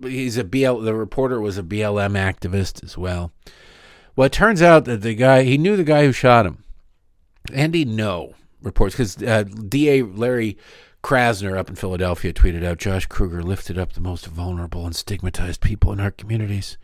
he's 0.02 0.36
a 0.36 0.44
BL. 0.44 0.80
The 0.80 0.94
reporter 0.94 1.40
was 1.40 1.58
a 1.58 1.62
BLM 1.62 2.12
activist 2.12 2.82
as 2.82 2.96
well. 2.96 3.32
Well, 4.16 4.26
it 4.26 4.32
turns 4.32 4.62
out 4.62 4.84
that 4.84 5.02
the 5.02 5.14
guy 5.14 5.42
he 5.42 5.58
knew 5.58 5.76
the 5.76 5.84
guy 5.84 6.04
who 6.04 6.12
shot 6.12 6.46
him. 6.46 6.64
Andy 7.52 7.84
Ngo 7.84 8.34
reports 8.62 8.94
because 8.94 9.22
uh, 9.22 9.42
DA 9.42 10.02
Larry 10.02 10.56
Krasner 11.02 11.58
up 11.58 11.68
in 11.68 11.74
Philadelphia 11.74 12.32
tweeted 12.32 12.64
out 12.64 12.78
Josh 12.78 13.04
Kruger 13.06 13.42
lifted 13.42 13.76
up 13.76 13.92
the 13.92 14.00
most 14.00 14.26
vulnerable 14.26 14.86
and 14.86 14.96
stigmatized 14.96 15.60
people 15.60 15.92
in 15.92 16.00
our 16.00 16.10
communities, 16.10 16.78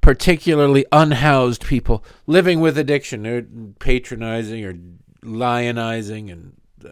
particularly 0.00 0.86
unhoused 0.92 1.64
people 1.64 2.04
living 2.26 2.60
with 2.60 2.78
addiction. 2.78 3.22
They're 3.22 3.46
patronizing 3.78 4.64
or 4.64 4.74
lionizing 5.22 6.32
and 6.32 6.56
uh, 6.84 6.90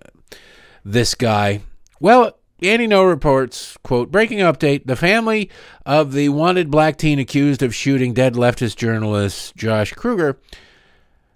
this 0.85 1.15
guy. 1.15 1.61
Well, 2.01 2.39
Andy 2.63 2.87
Ngo 2.87 3.09
reports, 3.09 3.77
quote, 3.83 4.11
breaking 4.11 4.39
update, 4.39 4.87
the 4.87 4.97
family 4.97 5.51
of 5.85 6.13
the 6.13 6.29
wanted 6.31 6.71
black 6.71 6.97
teen 6.97 7.19
accused 7.19 7.63
of 7.63 7.75
shooting 7.75 8.15
dead 8.15 8.35
leftist 8.35 8.77
journalist 8.77 9.57
Josh 9.57 9.93
Kruger 9.93 10.39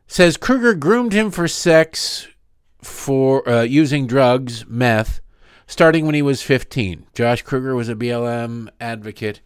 says 0.08 0.36
Kruger 0.36 0.74
groomed 0.74 1.12
him 1.12 1.30
for 1.30 1.46
sex 1.46 2.28
for 2.82 3.46
uh, 3.48 3.62
using 3.62 4.06
drugs, 4.06 4.66
meth, 4.66 5.20
starting 5.66 6.06
when 6.06 6.14
he 6.14 6.22
was 6.22 6.42
15. 6.42 7.06
Josh 7.14 7.42
Kruger 7.42 7.74
was 7.74 7.88
a 7.88 7.94
BLM 7.94 8.68
advocate 8.80 9.42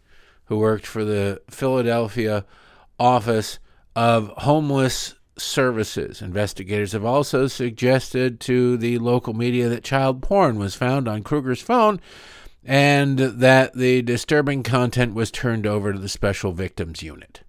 who 0.53 0.59
worked 0.59 0.87
for 0.87 1.03
the 1.03 1.41
Philadelphia 1.49 2.45
office 3.01 3.59
of 3.97 4.29
homeless 4.37 5.15
services. 5.39 6.21
Investigators 6.21 6.93
have 6.93 7.07
also 7.07 7.47
suggested 7.47 8.39
to 8.39 8.77
the 8.77 8.99
local 8.99 9.33
media 9.33 9.71
that 9.71 9.83
child 9.83 10.21
porn 10.21 10.59
was 10.59 10.75
found 10.75 11.09
on 11.09 11.23
Kruger's 11.23 11.63
phone 11.63 12.03
and 12.63 13.19
that 13.19 13.73
the 13.73 14.03
disturbing 14.03 14.63
content 14.63 15.15
was 15.15 15.31
turned 15.31 15.67
over 15.67 15.91
to 15.91 15.99
the 15.99 16.07
Special 16.07 16.53
Victims 16.53 17.03
Unit. 17.03 17.41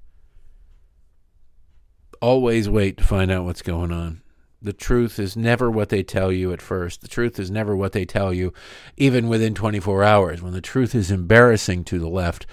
Always 2.21 2.69
wait 2.69 2.95
to 2.99 3.03
find 3.03 3.29
out 3.29 3.43
what's 3.43 3.61
going 3.61 3.91
on. 3.91 4.21
The 4.61 4.71
truth 4.71 5.19
is 5.19 5.35
never 5.35 5.69
what 5.69 5.89
they 5.89 6.03
tell 6.03 6.31
you 6.31 6.53
at 6.53 6.61
first. 6.61 7.01
The 7.01 7.09
truth 7.09 7.37
is 7.37 7.51
never 7.51 7.75
what 7.75 7.91
they 7.91 8.05
tell 8.05 8.33
you, 8.33 8.53
even 8.95 9.27
within 9.27 9.53
24 9.53 10.05
hours. 10.05 10.41
When 10.41 10.53
the 10.53 10.61
truth 10.61 10.95
is 10.95 11.11
embarrassing 11.11 11.83
to 11.83 11.99
the 11.99 12.07
left, 12.07 12.45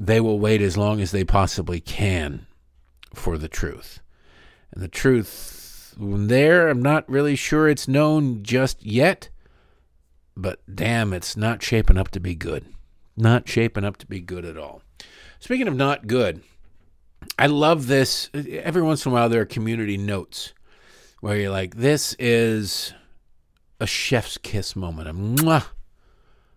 they 0.00 0.20
will 0.20 0.38
wait 0.38 0.62
as 0.62 0.76
long 0.76 1.00
as 1.00 1.10
they 1.10 1.24
possibly 1.24 1.80
can 1.80 2.46
for 3.12 3.36
the 3.36 3.48
truth. 3.48 4.00
And 4.72 4.80
the 4.80 4.88
truth, 4.88 5.92
there, 5.98 6.68
I'm 6.68 6.80
not 6.80 7.08
really 7.10 7.34
sure 7.34 7.68
it's 7.68 7.88
known 7.88 8.44
just 8.44 8.84
yet, 8.86 9.28
but 10.36 10.60
damn, 10.72 11.12
it's 11.12 11.36
not 11.36 11.64
shaping 11.64 11.98
up 11.98 12.12
to 12.12 12.20
be 12.20 12.36
good. 12.36 12.66
Not 13.16 13.48
shaping 13.48 13.84
up 13.84 13.96
to 13.96 14.06
be 14.06 14.20
good 14.20 14.44
at 14.44 14.56
all. 14.56 14.82
Speaking 15.40 15.66
of 15.66 15.74
not 15.74 16.06
good, 16.06 16.42
I 17.36 17.46
love 17.46 17.88
this. 17.88 18.30
Every 18.32 18.82
once 18.82 19.04
in 19.04 19.10
a 19.10 19.14
while, 19.14 19.28
there 19.28 19.40
are 19.40 19.46
community 19.46 19.96
notes 19.96 20.54
where 21.20 21.36
you're 21.36 21.50
like, 21.50 21.74
this 21.74 22.14
is 22.20 22.94
a 23.80 23.86
chef's 23.86 24.38
kiss 24.38 24.76
moment, 24.76 25.08
a 25.08 25.12
mwah 25.12 25.66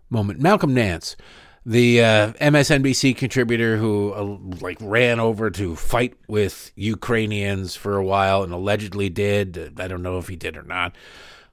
moment. 0.08 0.38
Malcolm 0.38 0.74
Nance, 0.74 1.16
the 1.64 2.02
uh, 2.02 2.32
MSNBC 2.34 3.16
contributor 3.16 3.76
who 3.76 4.12
uh, 4.12 4.60
like 4.60 4.78
ran 4.80 5.20
over 5.20 5.50
to 5.50 5.76
fight 5.76 6.14
with 6.26 6.72
Ukrainians 6.74 7.76
for 7.76 7.96
a 7.96 8.04
while 8.04 8.42
and 8.42 8.52
allegedly 8.52 9.08
did. 9.08 9.78
I 9.78 9.86
don't 9.86 10.02
know 10.02 10.18
if 10.18 10.28
he 10.28 10.36
did 10.36 10.56
or 10.56 10.64
not, 10.64 10.96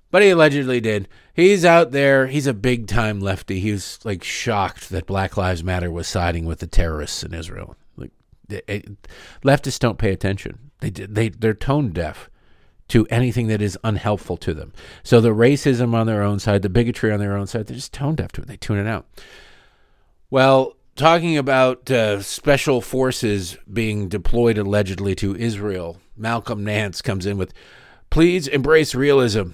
but 0.10 0.24
he 0.24 0.30
allegedly 0.30 0.80
did. 0.80 1.08
He's 1.34 1.64
out 1.64 1.92
there. 1.92 2.28
He's 2.28 2.48
a 2.48 2.54
big 2.54 2.88
time 2.88 3.20
lefty. 3.20 3.60
He 3.60 3.72
was 3.72 4.00
like 4.04 4.24
shocked 4.24 4.90
that 4.90 5.06
Black 5.06 5.38
Lives 5.38 5.64
Matter 5.64 5.92
was 5.92 6.08
siding 6.08 6.46
with 6.46 6.60
the 6.60 6.68
terrorists 6.68 7.24
in 7.24 7.34
Israel. 7.34 7.76
Like 7.96 8.12
it, 8.50 8.90
leftists 9.44 9.80
don't 9.80 10.00
pay 10.00 10.12
attention. 10.12 10.72
They 10.80 10.90
they 10.90 11.30
they're 11.30 11.54
tone 11.54 11.92
deaf 11.92 12.30
to 12.88 13.06
anything 13.12 13.46
that 13.48 13.62
is 13.62 13.78
unhelpful 13.84 14.38
to 14.38 14.56
them. 14.56 14.74
So 15.04 15.22
the 15.22 15.30
racism 15.30 15.94
on 15.94 16.08
their 16.08 16.24
own 16.24 16.40
side, 16.40 16.64
the 16.64 16.70
bigotry 16.70 17.12
on 17.12 17.20
their 17.20 17.38
own 17.38 17.46
side, 17.46 17.68
they're 17.68 17.76
just 17.76 17.94
tone 17.94 18.16
deaf 18.16 18.32
to 18.32 18.42
it. 18.42 18.48
They 18.48 18.58
tune 18.58 18.80
it 18.80 18.88
out. 18.88 19.06
Well, 20.32 20.76
talking 20.96 21.40
about 21.40 21.90
uh, 21.90 22.22
special 22.22 22.82
forces 22.82 23.58
being 23.72 24.10
deployed 24.10 24.60
allegedly 24.60 25.16
to 25.16 25.36
Israel, 25.36 25.98
Malcolm 26.16 26.64
Nance 26.64 27.02
comes 27.02 27.26
in 27.26 27.36
with, 27.36 27.52
please 28.12 28.48
embrace 28.48 28.94
realism. 28.94 29.52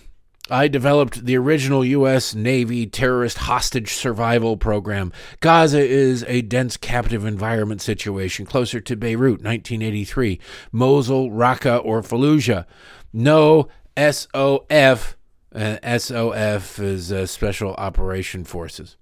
I 0.49 0.67
developed 0.67 1.25
the 1.25 1.37
original 1.37 1.85
U.S. 1.85 2.35
Navy 2.35 2.85
terrorist 2.87 3.37
hostage 3.37 3.93
survival 3.93 4.57
program. 4.57 5.13
Gaza 5.39 5.79
is 5.79 6.25
a 6.27 6.41
dense 6.41 6.75
captive 6.75 7.23
environment 7.23 7.81
situation 7.81 8.45
closer 8.45 8.81
to 8.81 8.97
Beirut, 8.97 9.41
1983, 9.41 10.41
Mosul, 10.73 11.31
Raqqa, 11.31 11.83
or 11.85 12.01
Fallujah. 12.01 12.65
No 13.13 13.69
SOF. 13.97 15.15
Uh, 15.55 15.97
SOF 15.97 16.79
is 16.79 17.13
uh, 17.13 17.25
Special 17.25 17.73
Operation 17.75 18.43
Forces. 18.43 18.97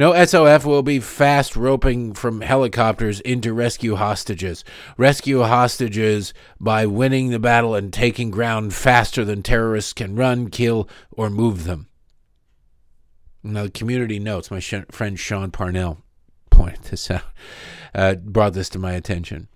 No 0.00 0.14
SOF 0.14 0.64
will 0.64 0.82
be 0.82 0.98
fast 0.98 1.54
roping 1.56 2.14
from 2.14 2.40
helicopters 2.40 3.20
into 3.20 3.52
rescue 3.52 3.96
hostages. 3.96 4.64
Rescue 4.96 5.42
hostages 5.42 6.32
by 6.58 6.86
winning 6.86 7.28
the 7.28 7.38
battle 7.38 7.74
and 7.74 7.92
taking 7.92 8.30
ground 8.30 8.72
faster 8.72 9.26
than 9.26 9.42
terrorists 9.42 9.92
can 9.92 10.16
run, 10.16 10.48
kill, 10.48 10.88
or 11.10 11.28
move 11.28 11.64
them. 11.64 11.88
Now, 13.42 13.64
the 13.64 13.70
community 13.70 14.18
notes, 14.18 14.50
my 14.50 14.58
sh- 14.58 14.86
friend 14.90 15.20
Sean 15.20 15.50
Parnell 15.50 15.98
pointed 16.48 16.84
this 16.84 17.10
out, 17.10 17.24
uh, 17.94 18.14
brought 18.14 18.54
this 18.54 18.70
to 18.70 18.78
my 18.78 18.92
attention. 18.92 19.48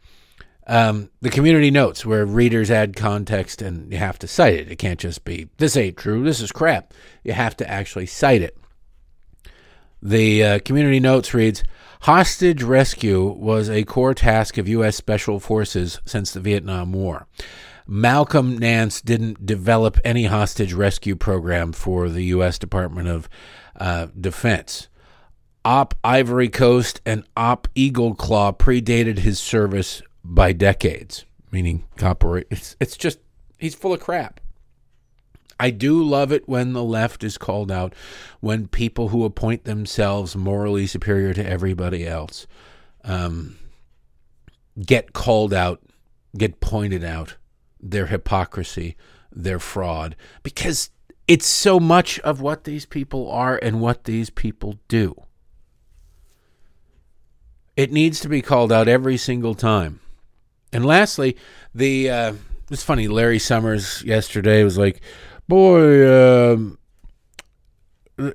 Um, 0.66 1.08
the 1.22 1.30
community 1.30 1.70
notes 1.70 2.04
where 2.04 2.26
readers 2.26 2.70
add 2.70 2.96
context 2.96 3.62
and 3.62 3.90
you 3.90 3.96
have 3.96 4.18
to 4.18 4.28
cite 4.28 4.56
it. 4.56 4.70
It 4.70 4.76
can't 4.76 5.00
just 5.00 5.24
be, 5.24 5.48
this 5.56 5.74
ain't 5.74 5.96
true, 5.96 6.22
this 6.22 6.42
is 6.42 6.52
crap. 6.52 6.92
You 7.22 7.32
have 7.32 7.56
to 7.56 7.70
actually 7.70 8.04
cite 8.04 8.42
it. 8.42 8.58
The 10.04 10.44
uh, 10.44 10.58
community 10.58 11.00
notes 11.00 11.32
reads 11.32 11.64
Hostage 12.02 12.62
rescue 12.62 13.24
was 13.24 13.70
a 13.70 13.84
core 13.84 14.12
task 14.12 14.58
of 14.58 14.68
U.S. 14.68 14.96
Special 14.96 15.40
Forces 15.40 15.98
since 16.04 16.30
the 16.30 16.40
Vietnam 16.40 16.92
War. 16.92 17.26
Malcolm 17.86 18.58
Nance 18.58 19.00
didn't 19.00 19.46
develop 19.46 19.98
any 20.04 20.24
hostage 20.24 20.74
rescue 20.74 21.16
program 21.16 21.72
for 21.72 22.10
the 22.10 22.24
U.S. 22.24 22.58
Department 22.58 23.08
of 23.08 23.30
uh, 23.76 24.08
Defense. 24.18 24.88
Op 25.64 25.94
Ivory 26.04 26.50
Coast 26.50 27.00
and 27.06 27.24
Op 27.34 27.66
Eagle 27.74 28.14
Claw 28.14 28.52
predated 28.52 29.20
his 29.20 29.38
service 29.38 30.02
by 30.22 30.52
decades, 30.52 31.24
meaning 31.50 31.84
operate. 32.02 32.46
It's, 32.50 32.76
it's 32.78 32.98
just, 32.98 33.20
he's 33.56 33.74
full 33.74 33.94
of 33.94 34.00
crap. 34.00 34.40
I 35.58 35.70
do 35.70 36.02
love 36.02 36.32
it 36.32 36.48
when 36.48 36.72
the 36.72 36.82
left 36.82 37.22
is 37.22 37.38
called 37.38 37.70
out, 37.70 37.94
when 38.40 38.68
people 38.68 39.08
who 39.08 39.24
appoint 39.24 39.64
themselves 39.64 40.36
morally 40.36 40.86
superior 40.86 41.32
to 41.34 41.46
everybody 41.48 42.06
else 42.06 42.46
um, 43.04 43.56
get 44.84 45.12
called 45.12 45.52
out, 45.54 45.80
get 46.36 46.60
pointed 46.60 47.04
out, 47.04 47.36
their 47.80 48.06
hypocrisy, 48.06 48.96
their 49.30 49.58
fraud, 49.58 50.16
because 50.42 50.90
it's 51.28 51.46
so 51.46 51.78
much 51.78 52.18
of 52.20 52.40
what 52.40 52.64
these 52.64 52.86
people 52.86 53.30
are 53.30 53.58
and 53.62 53.80
what 53.80 54.04
these 54.04 54.30
people 54.30 54.78
do. 54.88 55.14
It 57.76 57.92
needs 57.92 58.20
to 58.20 58.28
be 58.28 58.42
called 58.42 58.72
out 58.72 58.88
every 58.88 59.16
single 59.16 59.54
time. 59.54 60.00
And 60.72 60.84
lastly, 60.84 61.36
the 61.74 62.10
uh, 62.10 62.32
it's 62.70 62.82
funny. 62.82 63.08
Larry 63.08 63.38
Summers 63.38 64.02
yesterday 64.04 64.64
was 64.64 64.78
like, 64.78 65.00
boy, 65.48 66.52
um, 66.56 66.78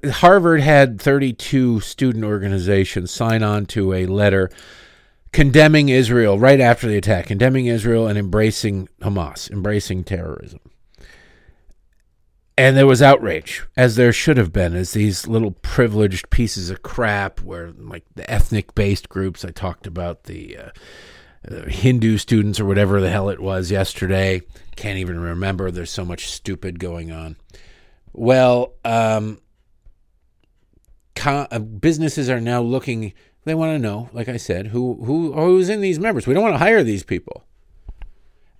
Harvard 0.05 0.61
had 0.61 1.01
32 1.01 1.79
student 1.79 2.25
organizations 2.25 3.11
sign 3.11 3.43
on 3.43 3.65
to 3.67 3.93
a 3.93 4.05
letter 4.05 4.49
condemning 5.31 5.89
Israel 5.89 6.39
right 6.39 6.59
after 6.59 6.87
the 6.87 6.97
attack, 6.97 7.27
condemning 7.27 7.67
Israel 7.67 8.07
and 8.07 8.17
embracing 8.17 8.89
Hamas, 9.01 9.49
embracing 9.51 10.03
terrorism. 10.03 10.59
And 12.57 12.75
there 12.75 12.87
was 12.87 13.01
outrage, 13.01 13.63
as 13.77 13.95
there 13.95 14.11
should 14.11 14.35
have 14.35 14.51
been, 14.51 14.75
as 14.75 14.91
these 14.91 15.27
little 15.27 15.51
privileged 15.51 16.29
pieces 16.29 16.69
of 16.69 16.81
crap, 16.81 17.39
where 17.39 17.71
like 17.71 18.03
the 18.15 18.29
ethnic 18.29 18.75
based 18.75 19.07
groups, 19.07 19.45
I 19.45 19.51
talked 19.51 19.87
about 19.87 20.25
the 20.25 20.57
uh, 20.57 20.69
uh, 21.49 21.69
Hindu 21.69 22.17
students 22.17 22.59
or 22.59 22.65
whatever 22.65 22.99
the 22.99 23.09
hell 23.09 23.29
it 23.29 23.39
was 23.39 23.71
yesterday. 23.71 24.41
Can't 24.79 24.97
even 24.97 25.19
remember. 25.19 25.71
There's 25.71 25.91
so 25.91 26.05
much 26.05 26.31
stupid 26.31 26.79
going 26.79 27.11
on. 27.11 27.35
Well, 28.13 28.75
um, 28.85 29.41
uh, 31.21 31.59
businesses 31.59 32.29
are 32.29 32.39
now 32.39 32.61
looking. 32.61 33.11
They 33.43 33.55
want 33.55 33.73
to 33.73 33.79
know, 33.79 34.09
like 34.13 34.29
I 34.29 34.37
said, 34.37 34.67
who 34.67 35.03
who 35.03 35.33
who's 35.33 35.67
in 35.67 35.81
these 35.81 35.99
members. 35.99 36.25
We 36.25 36.33
don't 36.33 36.43
want 36.43 36.53
to 36.53 36.59
hire 36.59 36.81
these 36.81 37.03
people, 37.03 37.43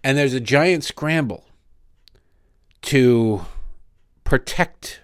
and 0.04 0.18
there's 0.18 0.34
a 0.34 0.42
giant 0.42 0.84
scramble 0.84 1.46
to 2.82 3.46
protect 4.26 5.00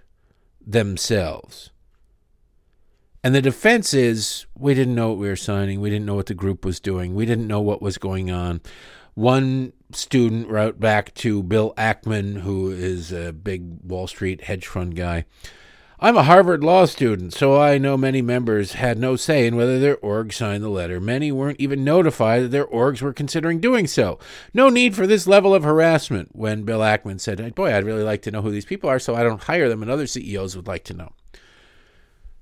themselves 0.60 1.71
and 3.23 3.34
the 3.34 3.41
defense 3.41 3.93
is 3.93 4.45
we 4.56 4.75
didn't 4.75 4.93
know 4.93 5.10
what 5.10 5.17
we 5.17 5.28
were 5.28 5.36
signing. 5.36 5.80
We 5.82 5.89
didn't 5.89 6.06
know 6.06 6.13
what 6.13 6.28
the 6.28 6.36
group 6.36 6.65
was 6.65 6.80
doing. 6.80 7.15
We 7.15 7.25
didn't 7.25 7.47
know 7.47 7.62
what 7.62 7.82
was 7.82 7.97
going 7.97 8.30
on. 8.30 8.62
One 9.15 9.71
student 9.93 10.49
wrote 10.49 10.78
back 10.78 11.13
to 11.15 11.41
Bill 11.41 11.73
Ackman, 11.78 12.41
who 12.41 12.69
is 12.69 13.13
a 13.13 13.32
big 13.32 13.80
Wall 13.82 14.08
Street 14.08 14.43
hedge 14.43 14.67
fund 14.67 14.93
guy. 14.93 15.23
I'm 16.01 16.17
a 16.17 16.23
Harvard 16.23 16.65
law 16.65 16.84
student, 16.84 17.34
so 17.34 17.60
I 17.60 17.78
know 17.78 17.95
many 17.95 18.21
members 18.21 18.73
had 18.73 18.97
no 18.97 19.15
say 19.15 19.47
in 19.47 19.56
whether 19.56 19.80
their 19.80 19.95
org 19.99 20.34
signed 20.34 20.65
the 20.65 20.69
letter. 20.69 20.99
Many 20.99 21.32
weren't 21.32 21.62
even 21.62 21.86
notified 21.86 22.43
that 22.43 22.51
their 22.51 22.67
orgs 22.67 23.01
were 23.01 23.13
considering 23.13 23.62
doing 23.62 23.88
so. 23.88 24.19
No 24.54 24.67
need 24.67 24.95
for 24.95 25.08
this 25.08 25.25
level 25.25 25.56
of 25.56 25.63
harassment. 25.63 26.36
When 26.36 26.63
Bill 26.63 26.82
Ackman 26.82 27.21
said, 27.21 27.56
Boy, 27.56 27.73
I'd 27.73 27.86
really 27.86 28.04
like 28.04 28.21
to 28.23 28.32
know 28.32 28.41
who 28.41 28.51
these 28.51 28.65
people 28.65 28.89
are 28.89 28.99
so 28.99 29.15
I 29.15 29.23
don't 29.23 29.43
hire 29.43 29.69
them, 29.69 29.82
and 29.82 29.89
other 29.89 30.08
CEOs 30.08 30.58
would 30.58 30.67
like 30.67 30.84
to 30.84 30.93
know. 30.93 31.13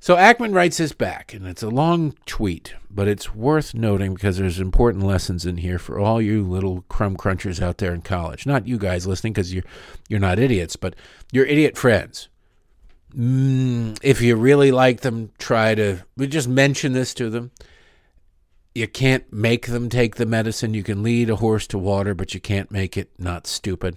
So 0.04 0.18
Ackman 0.18 0.54
writes 0.54 0.80
this 0.80 0.92
back, 0.92 1.34
and 1.34 1.48
it's 1.48 1.64
a 1.64 1.70
long 1.70 2.14
tweet, 2.26 2.74
but 2.92 3.08
it's 3.08 3.34
worth 3.34 3.74
noting 3.74 4.16
because 4.16 4.36
there's 4.36 4.60
important 4.60 5.06
lessons 5.06 5.46
in 5.46 5.56
here 5.56 5.80
for 5.80 5.98
all 5.98 6.22
you 6.22 6.44
little 6.44 6.82
crumb 6.90 7.16
crunchers 7.16 7.62
out 7.62 7.78
there 7.78 7.94
in 7.94 8.02
college. 8.02 8.46
Not 8.46 8.68
you 8.68 8.78
guys 8.78 9.08
listening 9.08 9.32
because 9.32 9.54
you're 9.54 9.64
you're 10.10 10.20
not 10.20 10.40
idiots, 10.40 10.76
but 10.76 10.98
your 11.32 11.46
idiot 11.46 11.78
friends. 11.78 12.28
Mm, 13.16 13.98
if 14.04 14.20
you 14.20 14.36
really 14.36 14.74
like 14.74 15.00
them, 15.00 15.32
try 15.38 15.74
to 15.74 16.00
just 16.20 16.50
mention 16.50 16.92
this 16.92 17.14
to 17.14 17.30
them. 17.30 17.52
You 18.76 18.90
can't 18.90 19.32
make 19.32 19.68
them 19.68 19.88
take 19.88 20.18
the 20.18 20.26
medicine. 20.26 20.74
You 20.74 20.84
can 20.84 21.02
lead 21.02 21.30
a 21.30 21.38
horse 21.38 21.66
to 21.68 21.78
water, 21.78 22.14
but 22.14 22.34
you 22.34 22.42
can't 22.42 22.70
make 22.70 22.98
it 22.98 23.10
not 23.18 23.48
stupid. 23.48 23.96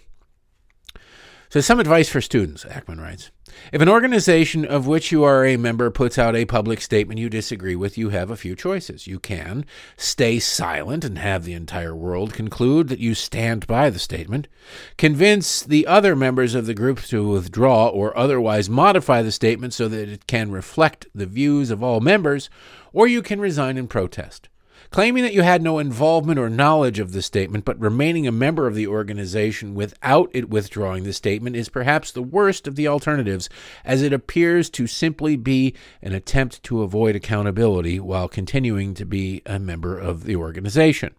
So, 1.48 1.60
some 1.60 1.80
advice 1.80 2.08
for 2.08 2.20
students, 2.20 2.64
Ackman 2.64 3.00
writes. 3.00 3.32
If 3.72 3.80
an 3.82 3.88
organization 3.88 4.64
of 4.64 4.86
which 4.86 5.10
you 5.10 5.24
are 5.24 5.44
a 5.44 5.56
member 5.56 5.90
puts 5.90 6.18
out 6.18 6.36
a 6.36 6.44
public 6.44 6.80
statement 6.80 7.18
you 7.18 7.28
disagree 7.28 7.76
with, 7.76 7.98
you 7.98 8.10
have 8.10 8.30
a 8.30 8.36
few 8.36 8.54
choices. 8.54 9.06
You 9.06 9.18
can 9.18 9.66
stay 9.96 10.38
silent 10.38 11.04
and 11.04 11.18
have 11.18 11.44
the 11.44 11.52
entire 11.52 11.94
world 11.94 12.32
conclude 12.32 12.88
that 12.88 13.00
you 13.00 13.14
stand 13.14 13.66
by 13.66 13.90
the 13.90 13.98
statement, 13.98 14.48
convince 14.96 15.62
the 15.62 15.86
other 15.86 16.14
members 16.14 16.54
of 16.54 16.66
the 16.66 16.74
group 16.74 17.00
to 17.02 17.28
withdraw 17.28 17.88
or 17.88 18.16
otherwise 18.16 18.70
modify 18.70 19.22
the 19.22 19.32
statement 19.32 19.74
so 19.74 19.88
that 19.88 20.08
it 20.08 20.26
can 20.26 20.50
reflect 20.50 21.06
the 21.14 21.26
views 21.26 21.70
of 21.70 21.82
all 21.82 22.00
members, 22.00 22.48
or 22.92 23.06
you 23.06 23.22
can 23.22 23.40
resign 23.40 23.76
and 23.76 23.90
protest. 23.90 24.48
Claiming 24.90 25.22
that 25.24 25.34
you 25.34 25.42
had 25.42 25.62
no 25.62 25.78
involvement 25.78 26.38
or 26.38 26.48
knowledge 26.48 26.98
of 26.98 27.12
the 27.12 27.22
statement, 27.22 27.64
but 27.64 27.80
remaining 27.80 28.26
a 28.26 28.32
member 28.32 28.66
of 28.66 28.74
the 28.74 28.86
organization 28.86 29.74
without 29.74 30.30
it 30.32 30.48
withdrawing 30.48 31.04
the 31.04 31.12
statement 31.12 31.56
is 31.56 31.68
perhaps 31.68 32.12
the 32.12 32.22
worst 32.22 32.66
of 32.66 32.76
the 32.76 32.88
alternatives, 32.88 33.48
as 33.84 34.02
it 34.02 34.12
appears 34.12 34.70
to 34.70 34.86
simply 34.86 35.36
be 35.36 35.74
an 36.02 36.12
attempt 36.12 36.62
to 36.62 36.82
avoid 36.82 37.16
accountability 37.16 37.98
while 37.98 38.28
continuing 38.28 38.94
to 38.94 39.04
be 39.04 39.42
a 39.44 39.58
member 39.58 39.98
of 39.98 40.24
the 40.24 40.36
organization. 40.36 41.14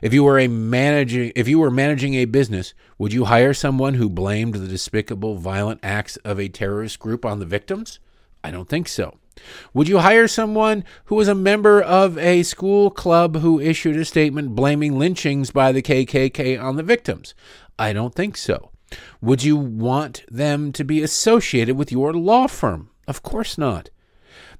If 0.00 0.14
you 0.14 0.24
were 0.24 0.38
a 0.38 0.48
managing 0.48 1.32
if 1.36 1.46
you 1.46 1.58
were 1.58 1.70
managing 1.70 2.14
a 2.14 2.24
business, 2.24 2.72
would 2.96 3.12
you 3.12 3.26
hire 3.26 3.52
someone 3.52 3.94
who 3.94 4.08
blamed 4.08 4.54
the 4.54 4.66
despicable 4.66 5.36
violent 5.36 5.80
acts 5.82 6.16
of 6.18 6.40
a 6.40 6.48
terrorist 6.48 6.98
group 6.98 7.26
on 7.26 7.40
the 7.40 7.46
victims? 7.46 7.98
I 8.42 8.50
don't 8.50 8.68
think 8.68 8.88
so. 8.88 9.16
Would 9.72 9.88
you 9.88 9.98
hire 9.98 10.28
someone 10.28 10.84
who 11.06 11.14
was 11.14 11.28
a 11.28 11.34
member 11.34 11.80
of 11.80 12.18
a 12.18 12.42
school 12.42 12.90
club 12.90 13.36
who 13.36 13.60
issued 13.60 13.96
a 13.96 14.04
statement 14.04 14.54
blaming 14.54 14.98
lynchings 14.98 15.50
by 15.50 15.72
the 15.72 15.82
KKK 15.82 16.60
on 16.62 16.76
the 16.76 16.82
victims? 16.82 17.34
I 17.78 17.92
don't 17.92 18.14
think 18.14 18.36
so. 18.36 18.70
Would 19.20 19.42
you 19.42 19.56
want 19.56 20.24
them 20.30 20.72
to 20.72 20.84
be 20.84 21.02
associated 21.02 21.76
with 21.76 21.92
your 21.92 22.12
law 22.12 22.46
firm? 22.46 22.90
Of 23.06 23.22
course 23.22 23.56
not. 23.56 23.90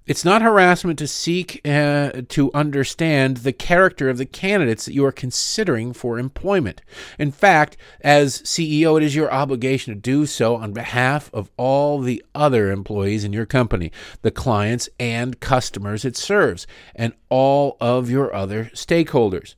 It's 0.06 0.24
not 0.24 0.42
harassment 0.42 0.98
to 0.98 1.06
seek 1.06 1.60
uh, 1.64 2.22
to 2.30 2.50
understand 2.54 3.38
the 3.38 3.52
character 3.52 4.08
of 4.08 4.16
the 4.16 4.26
candidates 4.26 4.86
that 4.86 4.94
you 4.94 5.04
are 5.04 5.12
considering 5.12 5.92
for 5.92 6.18
employment. 6.18 6.80
In 7.18 7.30
fact, 7.30 7.76
as 8.00 8.40
CEO, 8.42 8.96
it 8.96 9.04
is 9.04 9.14
your 9.14 9.30
obligation 9.30 9.94
to 9.94 10.00
do 10.00 10.24
so 10.24 10.56
on 10.56 10.72
behalf 10.72 11.30
of 11.34 11.50
all 11.58 12.00
the 12.00 12.24
other 12.34 12.72
employees 12.72 13.24
in 13.24 13.34
your 13.34 13.46
company, 13.46 13.92
the 14.22 14.30
clients 14.30 14.88
and 14.98 15.38
customers 15.38 16.04
it 16.04 16.16
serves, 16.16 16.66
and 16.96 17.12
all 17.28 17.76
of 17.78 18.10
your 18.10 18.34
other 18.34 18.70
stakeholders. 18.74 19.54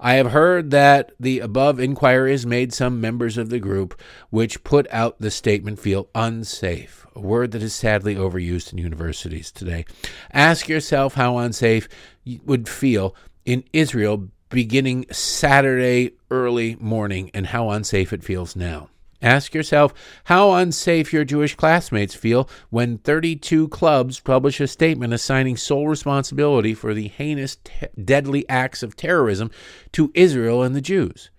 I 0.00 0.14
have 0.14 0.30
heard 0.30 0.70
that 0.70 1.12
the 1.18 1.40
above 1.40 1.80
inquiry 1.80 2.38
made 2.46 2.72
some 2.72 3.00
members 3.00 3.36
of 3.36 3.50
the 3.50 3.58
group 3.58 4.00
which 4.30 4.62
put 4.62 4.86
out 4.90 5.18
the 5.18 5.30
statement 5.30 5.80
feel 5.80 6.08
unsafe, 6.14 7.06
a 7.16 7.20
word 7.20 7.50
that 7.52 7.62
is 7.62 7.74
sadly 7.74 8.14
overused 8.14 8.72
in 8.72 8.78
universities 8.78 9.50
today. 9.50 9.84
Ask 10.32 10.68
yourself 10.68 11.14
how 11.14 11.38
unsafe 11.38 11.88
you 12.22 12.40
would 12.44 12.68
feel 12.68 13.16
in 13.44 13.64
Israel 13.72 14.28
beginning 14.50 15.06
Saturday 15.10 16.12
early 16.30 16.76
morning 16.76 17.30
and 17.34 17.48
how 17.48 17.70
unsafe 17.70 18.12
it 18.12 18.22
feels 18.22 18.54
now. 18.54 18.88
Ask 19.20 19.52
yourself 19.52 19.92
how 20.24 20.52
unsafe 20.52 21.12
your 21.12 21.24
Jewish 21.24 21.56
classmates 21.56 22.14
feel 22.14 22.48
when 22.70 22.98
32 22.98 23.68
clubs 23.68 24.20
publish 24.20 24.60
a 24.60 24.68
statement 24.68 25.12
assigning 25.12 25.56
sole 25.56 25.88
responsibility 25.88 26.72
for 26.72 26.94
the 26.94 27.08
heinous, 27.08 27.56
te- 27.56 27.88
deadly 28.02 28.48
acts 28.48 28.82
of 28.82 28.94
terrorism 28.94 29.50
to 29.92 30.12
Israel 30.14 30.62
and 30.62 30.76
the 30.76 30.80
Jews. 30.80 31.30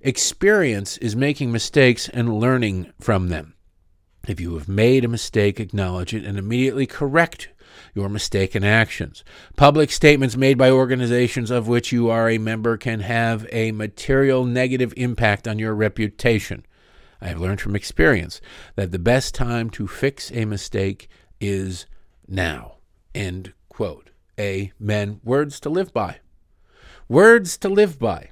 Experience 0.00 0.96
is 0.98 1.14
making 1.14 1.52
mistakes 1.52 2.08
and 2.08 2.40
learning 2.40 2.92
from 3.00 3.28
them. 3.28 3.54
If 4.26 4.40
you 4.40 4.54
have 4.54 4.68
made 4.68 5.04
a 5.04 5.08
mistake, 5.08 5.60
acknowledge 5.60 6.14
it 6.14 6.24
and 6.24 6.38
immediately 6.38 6.86
correct 6.86 7.48
your 7.94 8.08
mistaken 8.08 8.64
actions. 8.64 9.24
Public 9.56 9.90
statements 9.90 10.36
made 10.36 10.58
by 10.58 10.70
organizations 10.70 11.50
of 11.50 11.68
which 11.68 11.92
you 11.92 12.10
are 12.10 12.28
a 12.28 12.38
member 12.38 12.76
can 12.76 13.00
have 13.00 13.46
a 13.52 13.72
material 13.72 14.44
negative 14.44 14.92
impact 14.96 15.46
on 15.46 15.58
your 15.58 15.74
reputation. 15.74 16.64
I 17.22 17.28
have 17.28 17.40
learned 17.40 17.60
from 17.60 17.76
experience 17.76 18.40
that 18.74 18.90
the 18.90 18.98
best 18.98 19.32
time 19.32 19.70
to 19.70 19.86
fix 19.86 20.32
a 20.32 20.44
mistake 20.44 21.08
is 21.40 21.86
now. 22.26 22.78
End 23.14 23.52
quote. 23.68 24.10
Amen. 24.40 25.20
Words 25.22 25.60
to 25.60 25.70
live 25.70 25.92
by. 25.92 26.18
Words 27.08 27.56
to 27.58 27.68
live 27.68 27.98
by. 27.98 28.30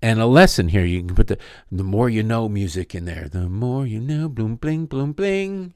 And 0.00 0.20
a 0.20 0.26
lesson 0.26 0.68
here, 0.68 0.84
you 0.84 1.02
can 1.02 1.16
put 1.16 1.26
the 1.26 1.38
the 1.70 1.82
more 1.82 2.08
you 2.08 2.22
know 2.22 2.48
music 2.48 2.94
in 2.94 3.06
there. 3.06 3.28
The 3.28 3.48
more 3.48 3.86
you 3.86 4.00
know, 4.00 4.28
bloom, 4.28 4.54
bling, 4.54 4.86
bloom, 4.86 5.12
bling. 5.12 5.74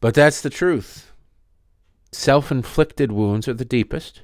But 0.00 0.14
that's 0.14 0.40
the 0.40 0.50
truth. 0.50 1.12
Self 2.10 2.50
inflicted 2.50 3.12
wounds 3.12 3.46
are 3.48 3.54
the 3.54 3.64
deepest 3.66 4.22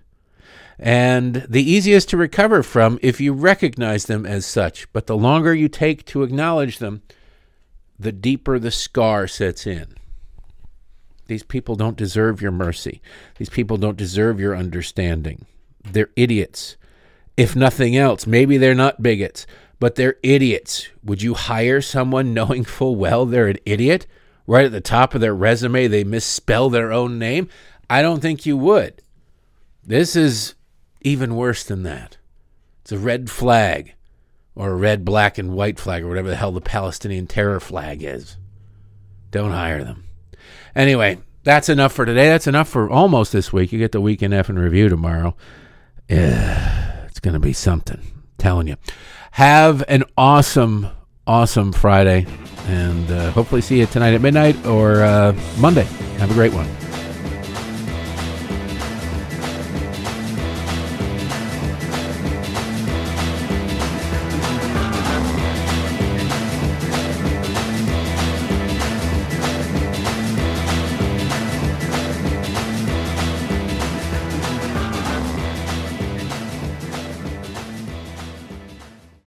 and 0.78 1.46
the 1.48 1.62
easiest 1.62 2.08
to 2.10 2.16
recover 2.16 2.62
from 2.62 2.98
if 3.02 3.20
you 3.20 3.32
recognize 3.32 4.06
them 4.06 4.26
as 4.26 4.44
such. 4.46 4.92
But 4.92 5.06
the 5.06 5.16
longer 5.16 5.54
you 5.54 5.68
take 5.68 6.04
to 6.06 6.22
acknowledge 6.22 6.78
them, 6.78 7.02
the 7.98 8.12
deeper 8.12 8.58
the 8.58 8.70
scar 8.70 9.26
sets 9.26 9.66
in. 9.66 9.94
These 11.26 11.44
people 11.44 11.76
don't 11.76 11.96
deserve 11.96 12.42
your 12.42 12.50
mercy. 12.50 13.00
These 13.38 13.48
people 13.48 13.76
don't 13.76 13.96
deserve 13.96 14.40
your 14.40 14.56
understanding. 14.56 15.46
They're 15.84 16.10
idiots. 16.16 16.76
If 17.36 17.56
nothing 17.56 17.96
else, 17.96 18.26
maybe 18.26 18.58
they're 18.58 18.74
not 18.74 19.02
bigots, 19.02 19.46
but 19.78 19.94
they're 19.94 20.16
idiots. 20.22 20.88
Would 21.04 21.22
you 21.22 21.34
hire 21.34 21.80
someone 21.80 22.34
knowing 22.34 22.64
full 22.64 22.96
well 22.96 23.24
they're 23.24 23.48
an 23.48 23.58
idiot? 23.64 24.06
Right 24.46 24.66
at 24.66 24.72
the 24.72 24.80
top 24.80 25.14
of 25.14 25.20
their 25.20 25.34
resume, 25.34 25.86
they 25.86 26.04
misspell 26.04 26.68
their 26.68 26.92
own 26.92 27.18
name? 27.18 27.48
I 27.88 28.02
don't 28.02 28.20
think 28.20 28.44
you 28.44 28.56
would. 28.56 29.00
This 29.84 30.14
is 30.16 30.54
even 31.04 31.36
worse 31.36 31.64
than 31.64 31.82
that. 31.84 32.16
It's 32.82 32.92
a 32.92 32.98
red 32.98 33.30
flag, 33.30 33.94
or 34.54 34.70
a 34.70 34.76
red, 34.76 35.04
black, 35.04 35.38
and 35.38 35.54
white 35.54 35.78
flag, 35.78 36.02
or 36.02 36.08
whatever 36.08 36.28
the 36.28 36.36
hell 36.36 36.52
the 36.52 36.60
Palestinian 36.60 37.26
terror 37.26 37.60
flag 37.60 38.02
is. 38.02 38.36
Don't 39.30 39.52
hire 39.52 39.84
them. 39.84 40.04
Anyway, 40.74 41.18
that's 41.44 41.68
enough 41.68 41.92
for 41.92 42.04
today. 42.04 42.28
That's 42.28 42.46
enough 42.46 42.68
for 42.68 42.90
almost 42.90 43.32
this 43.32 43.52
week. 43.52 43.72
You 43.72 43.78
get 43.78 43.92
the 43.92 44.00
weekend 44.00 44.34
F 44.34 44.48
and 44.48 44.58
review 44.58 44.88
tomorrow. 44.88 45.36
It's 46.08 47.20
going 47.20 47.34
to 47.34 47.40
be 47.40 47.52
something. 47.52 48.00
I'm 48.00 48.22
telling 48.38 48.66
you. 48.66 48.76
Have 49.32 49.84
an 49.88 50.04
awesome, 50.16 50.88
awesome 51.26 51.72
Friday, 51.72 52.26
and 52.66 53.10
uh, 53.10 53.30
hopefully 53.30 53.60
see 53.60 53.80
you 53.80 53.86
tonight 53.86 54.14
at 54.14 54.20
midnight 54.20 54.66
or 54.66 55.02
uh, 55.02 55.34
Monday. 55.58 55.84
Have 56.18 56.30
a 56.30 56.34
great 56.34 56.52
one. 56.52 56.68